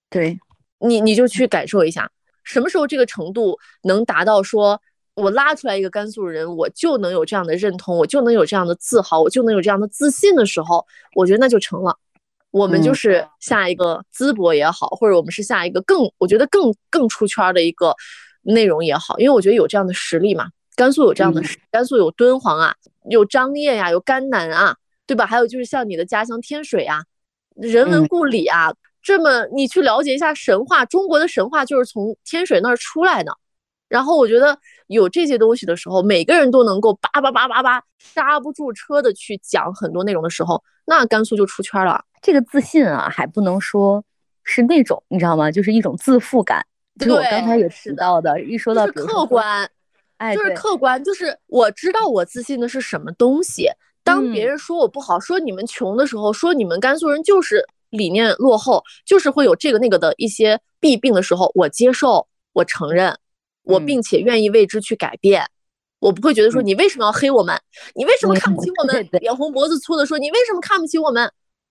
[0.08, 0.38] 对
[0.78, 2.10] 你，你就去感受一下，
[2.44, 4.42] 什么时候这个程度能达到？
[4.42, 4.80] 说
[5.14, 11.98] 我拉出来一个甘肃人，我就能有这样的认同，我就能有这样的自豪，我就能有这样的自信的时候，我觉得那就成了。
[12.50, 17.94] 我们就是下一个淄博也好，或者我们是下一个更，我觉得更更出圈的一个
[18.42, 20.48] 内容也好，因为我觉得有这样的实力嘛。
[20.76, 22.74] 甘肃有这样的，甘肃有敦煌啊，
[23.10, 24.74] 有张掖呀，有甘南啊，
[25.06, 25.26] 对吧？
[25.26, 27.02] 还有就是像你的家乡天水啊，
[27.54, 28.72] 人文故里啊，
[29.02, 33.32] 这么你去了解一下神话，中国的神话就是从天水那儿出来的。
[33.88, 42.02] 然后我觉得有这些东西的时候，每个人都能够叭叭叭叭叭刹不住车的去讲很多内容的时候，那甘肃就出圈了。
[42.22, 44.04] 这个自信啊，还不能说
[44.42, 45.50] 是那种，你知道吗？
[45.50, 46.64] 就是一种自负感。
[46.98, 49.66] 就是我刚才也提到的，一说到客观，
[50.18, 53.68] 哎，就是客观，就是我知道我自信的是什么东西。
[54.02, 63.16] 当别人说我不好，说你们穷的时候，说你们甘肃人就是理念落后，就是会有这个那个的一些弊病的时候，我接受，我承认，
[63.62, 65.46] 我并且愿意为之去改变。
[66.00, 67.58] 我不会觉得说你为什么要黑我们？
[67.94, 69.08] 你为什么看不起我们？
[69.12, 71.30] 脸红脖子粗的说你为什么看不起我们？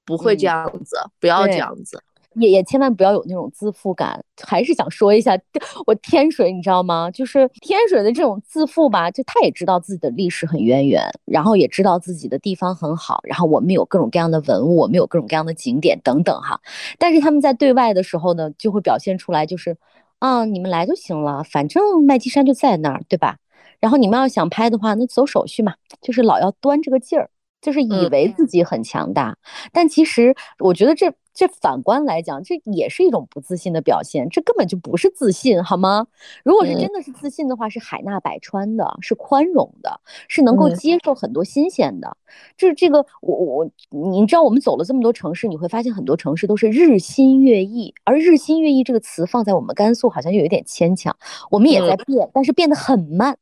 [0.10, 2.02] 不会这样子，不要这样子，
[2.34, 4.24] 也也千万不要有那种自负感。
[4.42, 5.38] 还是想说一下，
[5.86, 7.12] 我天水，你知道吗？
[7.12, 16.60] 就是天水的这种自负吧，就他也知道自己的历史很渊源，然后也知道自己的地方很好，然后我们有各种各样的文物，我们有各种各样的景点等等哈。
[16.98, 19.78] 但是他们在对外的时候呢，就会表现出来，就是
[20.20, 23.38] 啊，你们来就行了，反正麦积山就在那儿，对吧？
[23.80, 27.30] 然后你们要想拍的话，那走手续嘛，就是老要端这个劲儿。
[27.62, 29.38] 就是以为自己很强大，
[29.72, 34.28] 但其实我觉得这这反观来讲，这也是一种不自信的表现。
[34.30, 36.08] 这根本就不是自信，好吗？
[36.44, 42.16] 如果是真的是自信的话，是海纳百川的，是宽容的，是能够接受很多新鲜的。
[42.58, 51.16] 这这个我我，你知道我们走了这么多城市，你会发现很多城市都是日新月异，而日新月异这个词放在我们甘肃好像又有点牵强。
[51.52, 53.38] 我们也在变，但是变得很慢。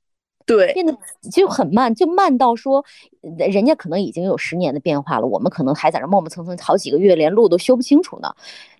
[0.47, 0.97] 对，变得
[1.29, 2.83] 就很慢，就慢到说，
[3.21, 8.33] 人家可能已经有十年的变化了，我们可能还在那磨磨蹭蹭，好几个月连路都修不清楚呢。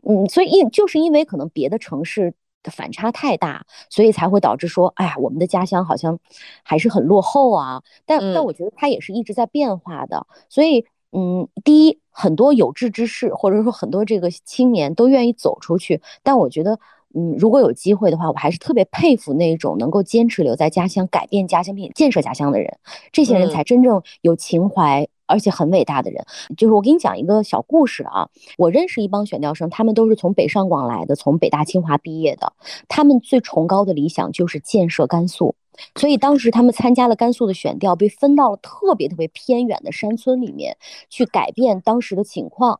[0.08, 6.18] 嗯，所以因就是因为可能别的城市的反差太大，所以才会导致说，哎呀，我们的家乡好像
[6.64, 7.84] 还是很落后啊。
[8.06, 10.26] 但但我觉得它也是一直在变化的。
[10.48, 16.80] 所以，嗯，第一，很多有志之士或者说很多这个青年都愿意走出去，但我觉得。
[17.18, 22.78] 嗯，如果有机会的话，我还是特别佩服那种能够坚持留在家乡、改变家乡并建设家乡的人。
[23.12, 26.24] 这些人才真正有情怀，而且很伟大的人。
[26.56, 32.54] 就是我给你讲一个小故事啊，我认识一帮选调生，他们都是从北上广来的，从北大清华毕业的。
[32.88, 35.56] 他们最崇高的理想就是建设甘肃，
[35.96, 40.78] 所以当时他们参加了甘肃的选调，被分到了特别特别偏远的山村里面
[41.10, 42.80] 去改变当时的情况。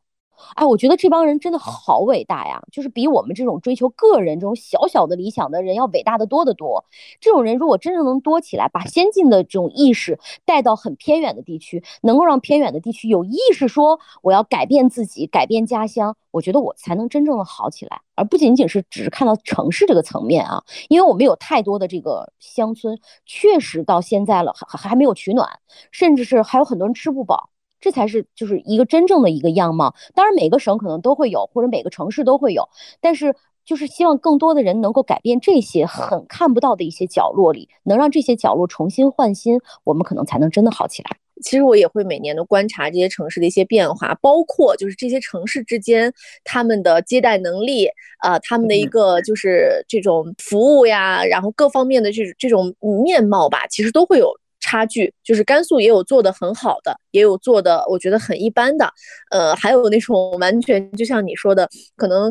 [0.54, 6.84] 哎，我觉得这帮人真的好伟大呀，就是比我们这种追求个人这种小小的理想的人要伟大的多得多。
[7.20, 20.62] 这种人如果真正能多起来，把先进的这种意识带到很偏远的地区，能够让偏远的地区有意识说我要改变自己，改变家乡，我觉得我才能真正的好起来，而不仅仅是只是看到城市这个层面啊。
[20.88, 25.48] 因为我们有太多的这个乡村，确实到现在了还还没有取暖，
[25.90, 27.50] 甚至是还有很多人吃不饱。
[27.80, 29.94] 这才是就是一个真正的一个样貌。
[30.14, 32.68] 当然，每个省可能都会有，或者每个城市都会有，
[33.00, 41.16] 但是就是希望更多的人能够改变这些很看不到的一些角落里，能让这些角落重新焕新，我们可能才能真的好起来。
[41.40, 46.12] 其实我也会每年的观察这些城市的一些变化，包括就是这些城市之间
[46.42, 47.86] 他们的接待能力
[48.24, 52.74] 呃，他们的一个就是这种服务呀，然后各方面的这这种
[53.04, 54.32] 面貌吧，其实都会有。
[54.68, 58.92] 差距就是甘肃也有做的很好的，也有做的我觉得很一般的，
[59.30, 61.66] 呃，还有那种完全就像你说的，
[61.96, 62.30] 可能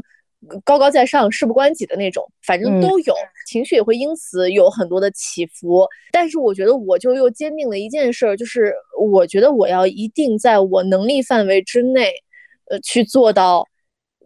[0.64, 3.16] 高高在上、事不关己的那种，反正都有，
[3.48, 5.88] 情绪也会因此有很多的起伏。
[6.12, 12.14] 但是我觉得我就又坚定了一件事，就是我觉得我要一定在我能力范围之内，
[12.70, 13.66] 呃，去做到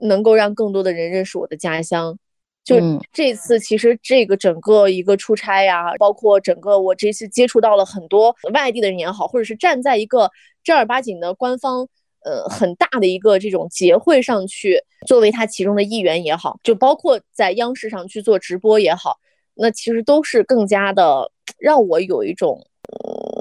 [0.01, 2.17] 能够让更多的人认识我的家乡。
[2.63, 2.77] 就
[3.11, 10.29] 这次，其实这个整个一个出差呀，包括整个我这次接触到了很多外地的人也好，或者是站在一个
[10.63, 11.87] 正儿八经的官方，
[12.23, 19.17] 呃，很大的一个这种节会上去，作为他其中的一员也好，就包括在央视上去做直播也好，
[19.55, 22.63] 那其实都是更加的让我有一种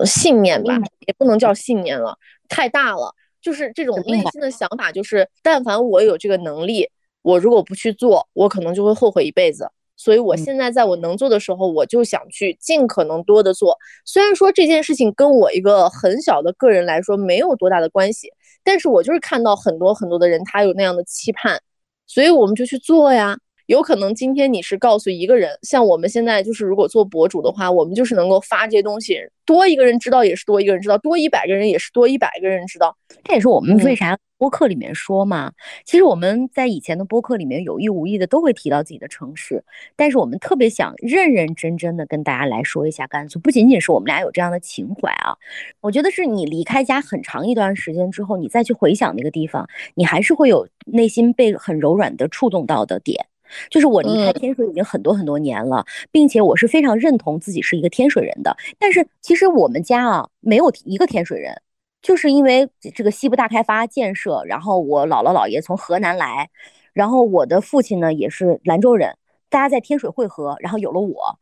[0.07, 2.17] 信念吧，也不能叫信念了，
[2.49, 6.89] 太大了，就是这种内心的想法，就是但凡我有这个能力。
[7.23, 9.71] 我如果不去做，我可能就会后悔一辈子。
[9.97, 13.77] 所以，我现在在我能做的时候，我就想去尽可能多的做。
[14.07, 18.33] 虽然说这件事情跟我一个很小的个人来说没有多大的关系，
[18.65, 21.61] 但是我就是看到很多很多的人他有那样的期盼，
[22.07, 23.37] 所以我们就去做呀。
[23.71, 32.97] 有可能今天你是告诉一个人，像我们现在就是如果做博主的话，我们就是能够发这些东西，多一个人知道也是多一个人知道，多一百个人也是多一百个人知道。
[33.23, 34.19] 这也是我们为啥。
[34.39, 35.53] 播客里面说嘛，
[35.85, 39.63] 其实我们在以前的播客里面有意无意的都会提到自己的城市，
[39.95, 45.37] 但是我们特别想认认真真的跟大家来说一下甘肃，不仅仅是我们俩有这样的情怀啊，
[45.83, 53.27] 我觉得是你离开家很长一段时间之后，你再去回想那个地方，你还是会有内心被很柔软的触动到的点。
[53.71, 61.55] 就是我离开天水已经很多很多年了，并且我是非常认同自己是一个天水人的，但是其实我们家啊没有一个天水人。
[62.03, 66.49] 就是因为这个西部大开发建设，然后我姥姥姥爷从河南来，
[66.95, 69.15] 然后我的父亲呢也是兰州人，
[69.51, 71.39] 大家在天水汇合，然后有了我。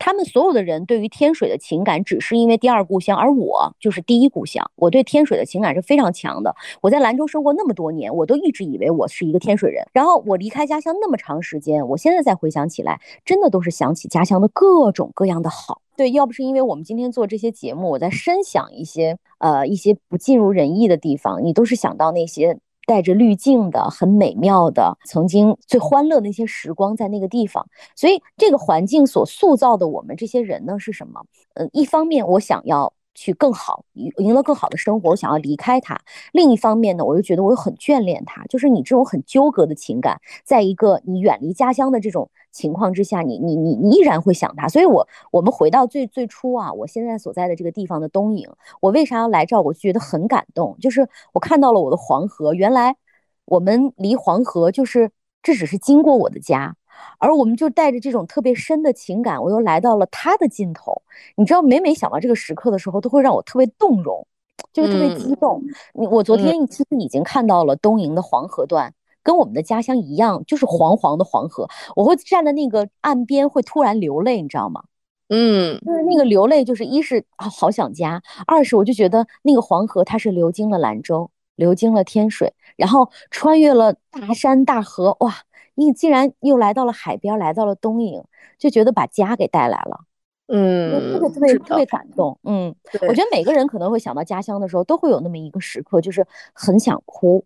[0.00, 4.68] 他们所有的人对于天水的情感，只是因为第二故乡，而我就是第一故乡。
[4.76, 6.56] 我对天水的情感是非常强的。
[6.80, 9.86] 我在兰州生活那么多年，我都一直以为我是一个天水人。
[9.92, 15.82] 然后我离开家乡那么长时间，我现在再回想起来，真的都是想起家乡的各种各样的好。
[15.96, 22.58] 对，要不是因为我们今天做这些节目，我在深想一些呃一些不尽如人意的地方，你都是想到那些。
[22.90, 27.64] 带着滤镜的很美妙的，曾经最欢乐的那些时光在那个地方，
[27.94, 31.22] 所以这个环境所塑造的我们这些人呢是什么？
[31.54, 32.92] 嗯，一方面我想要。
[33.14, 36.00] 去更好赢赢得更好的生活，我想要离开他。
[36.32, 38.44] 另一方面呢，我又觉得我又很眷恋他。
[38.44, 44.68] 就是你这种很纠葛的情感，在一个你远离家乡的这种情况之下，你你你你依然会想他。
[44.68, 48.48] 所以，我我们回到最最初啊，我现在所在的这个地方的东营，
[48.80, 49.62] 我为啥要来这儿？
[49.62, 52.54] 我觉得很感动，就是我看到了我的黄河。
[52.54, 52.96] 原来
[53.44, 55.10] 我们离黄河就是
[55.42, 56.76] 这只是经过我的家。
[57.18, 61.02] 而我们就带着这种特别深的情感，我又来到了他的尽头。
[61.36, 64.26] 你知道，每每想到这个时刻的时候，都会让我特别动容，
[64.72, 65.62] 就是特别激动。
[65.94, 68.92] 你我昨天其实已经看到了东营的黄河段，
[69.22, 71.68] 跟我们的家乡一样，就是黄黄的黄河。
[71.94, 74.82] 我会站在那个岸边，会突然流泪，你知道吗？
[75.28, 85.32] 嗯，就是那个流泪，就是一是啊好想家，二是我就觉得那个黄河它是流经了兰州，流经了天水，然后穿越了大山大河，哇！
[85.80, 88.22] 你既然又来到了海边，来到了东营，
[88.58, 90.00] 就觉得把家给带来了，
[90.48, 92.74] 嗯，特别特别特别感动，嗯，
[93.08, 93.28] 我觉得。
[93.32, 97.42] 每个人可能会想到家乡的时候，都会有那么一个时刻，就是很想哭，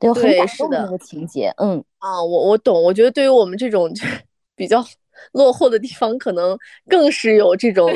[0.00, 3.88] 对，很感动的那个情节，嗯，啊，我我懂，我觉得对于我们这种
[4.56, 4.84] 比较。
[5.32, 6.56] 落后的地方可能
[6.88, 7.90] 更是有这种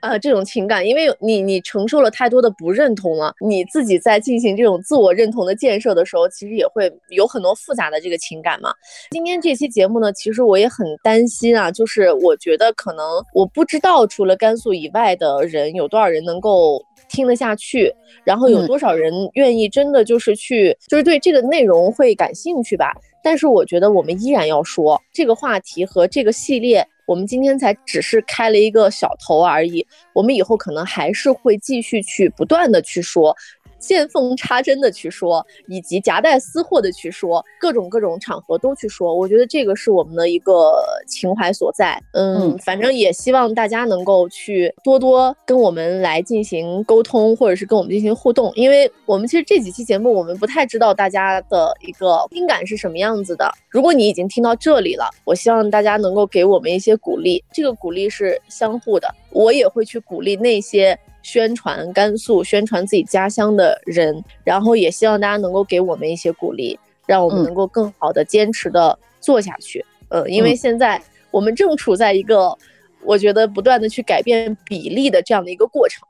[0.00, 8.72] 啊这种情感，因为你你承受了太多的不认同了，你自己在进行这种自我认同的建设的时候，其实也会有很多复杂的这个情感嘛。
[9.10, 13.04] 今天这期节目呢，其实我也很担心啊，就是我觉得可能
[13.34, 17.92] 我不知道除了甘肃以外的人有多少人能够听得下去，
[18.24, 22.92] 然后有多少人愿意真的就是去，就是对这个内容会感兴趣吧。
[23.22, 33.34] 但是我觉得我们依然要说这个话题和这个系列，我们今天才只是开了一个小头而已，我们以后可能还是会继续去不断的去说。
[33.78, 40.72] 见缝插针的去说，以及夹带私货的去说，各种各种场合都去说，我觉得这个是我们的一个
[41.06, 42.00] 情怀所在。
[42.12, 53.50] 嗯，反正也希望大家能够去多多跟我们来进行沟通，或者是跟我们进行互动，因为我们其实这几期节目我们不太知道大家的一个听感是什么样子的。
[53.68, 60.98] 如果你已经听到这里了，我希望大家能够给我们一些鼓励，这个鼓励是相互的，我也会去鼓励那些。
[61.26, 69.84] 宣传甘肃、宣传自己家乡的人，然后也希望大家能够给我们一些鼓励，让我们能够更好的坚持的做下去。
[70.08, 71.02] 呃，因为现在
[71.32, 72.56] 我们正处在一个
[73.02, 76.06] 我觉得不断的去改变比例的这样的一个过程。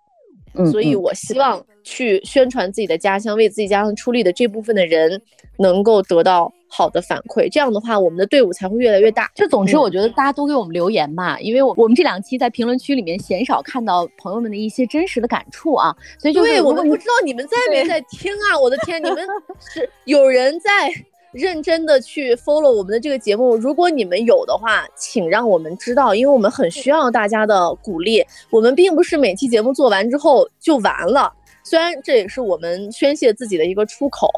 [0.57, 5.21] 嗯，所以我希望去宣传自己的家乡、为自己家乡出力的这部分的人，
[5.59, 6.53] 能够得到。
[6.69, 9.31] 好的反馈，这样的话，我们的队伍才会越来越大。
[9.37, 18.59] 就总之，我觉得大家多给我们留言吧，因为我我们这两期在评论区里面鲜少看到朋友们的一些真实的感触啊，所以就对我们不知道你们在没在听啊？
[18.59, 19.25] 我的天，你们
[19.73, 20.93] 是有人在
[21.37, 23.55] 认真的去 follow 我们的这个节目？
[23.57, 28.25] 如果你们有的话，请让我们知道，因为我们很需要大家的鼓励。
[28.49, 31.31] 我们并不是每期节目做完之后就完了，
[31.63, 34.31] 虽然这也是我们宣泄自己的一个出口。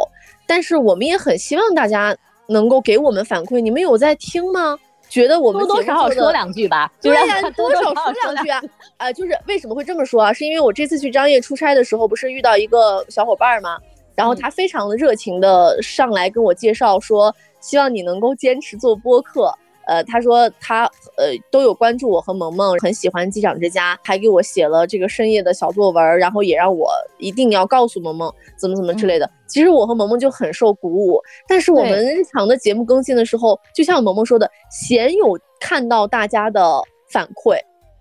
[0.45, 2.17] 但是我们也很希望大家
[2.49, 4.77] 能够给我们反馈，你们有在听吗？
[5.09, 7.23] 觉得我们多多少少说两句吧，对呀，
[7.57, 8.61] 多少说两句啊，
[8.99, 10.33] 啊，就是为什么会这么说啊？
[10.35, 13.79] 是因为我这次去张掖出差的时候，不是遇到一个小伙伴吗？
[14.19, 19.55] 然后他非常的热情的上来跟我介绍说，希望你能够坚持做播客。
[19.87, 20.83] 呃，他说他
[21.17, 29.31] 呃都有关注我和萌萌，很喜欢机长之家，还给我写了这个深夜的小作文，然后也让我一定要告诉萌萌怎么怎么之类的。
[29.47, 37.57] 其实我和萌萌就很受鼓舞，但是我们日常的节目更新的时候，就像萌萌说的，鲜有看到大家的反馈，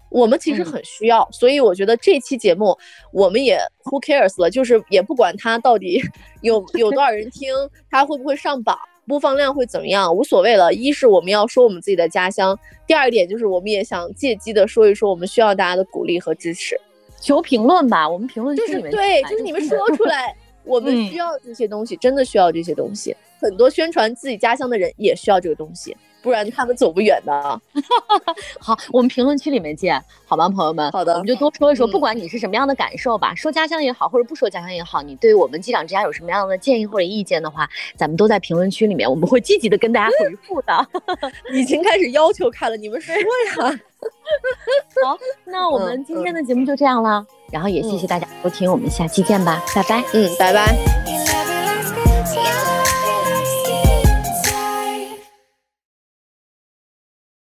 [0.09, 2.77] 我们其实很需要，所以我觉得这期节目
[3.11, 6.01] 我们也 who cares 了，就是也不管他到底
[6.41, 7.53] 有有多少人 听，
[7.89, 8.77] 他会不会上榜。
[9.07, 10.13] 播放量会怎么样？
[10.13, 10.73] 无所谓了。
[10.73, 16.77] 一是我们要说我们自己的家乡，第二点就是我们也想借机的说一说，我们需要大家的鼓励和支持。
[17.21, 20.35] 求评论吧，我们评论区里面对，就是你们说出来，
[20.65, 23.15] 我们需要这些东西，真的需要这些东西。
[23.39, 25.95] 很多宣传自己家乡的人也需要这个东西。
[26.19, 27.61] 不然他们走不远的。
[28.59, 30.91] 好，我们评论区里面见，好吗，朋友们？
[30.91, 40.87] 好的，我们就多说一说，不管你是什么样的感受吧，说家乡也好，或者不说家乡也好，你对我们机长之家有什么样的建议或者意见的话，咱们都在评论区里面，我们会积极的跟大家回复的。
[41.53, 43.21] 已经开始要求看了，你们说呀？
[45.05, 50.03] 好，那我们今天的节目就这样了，然后也谢谢大家收听，我们下期见吧，拜拜。
[50.13, 50.75] 嗯，拜拜。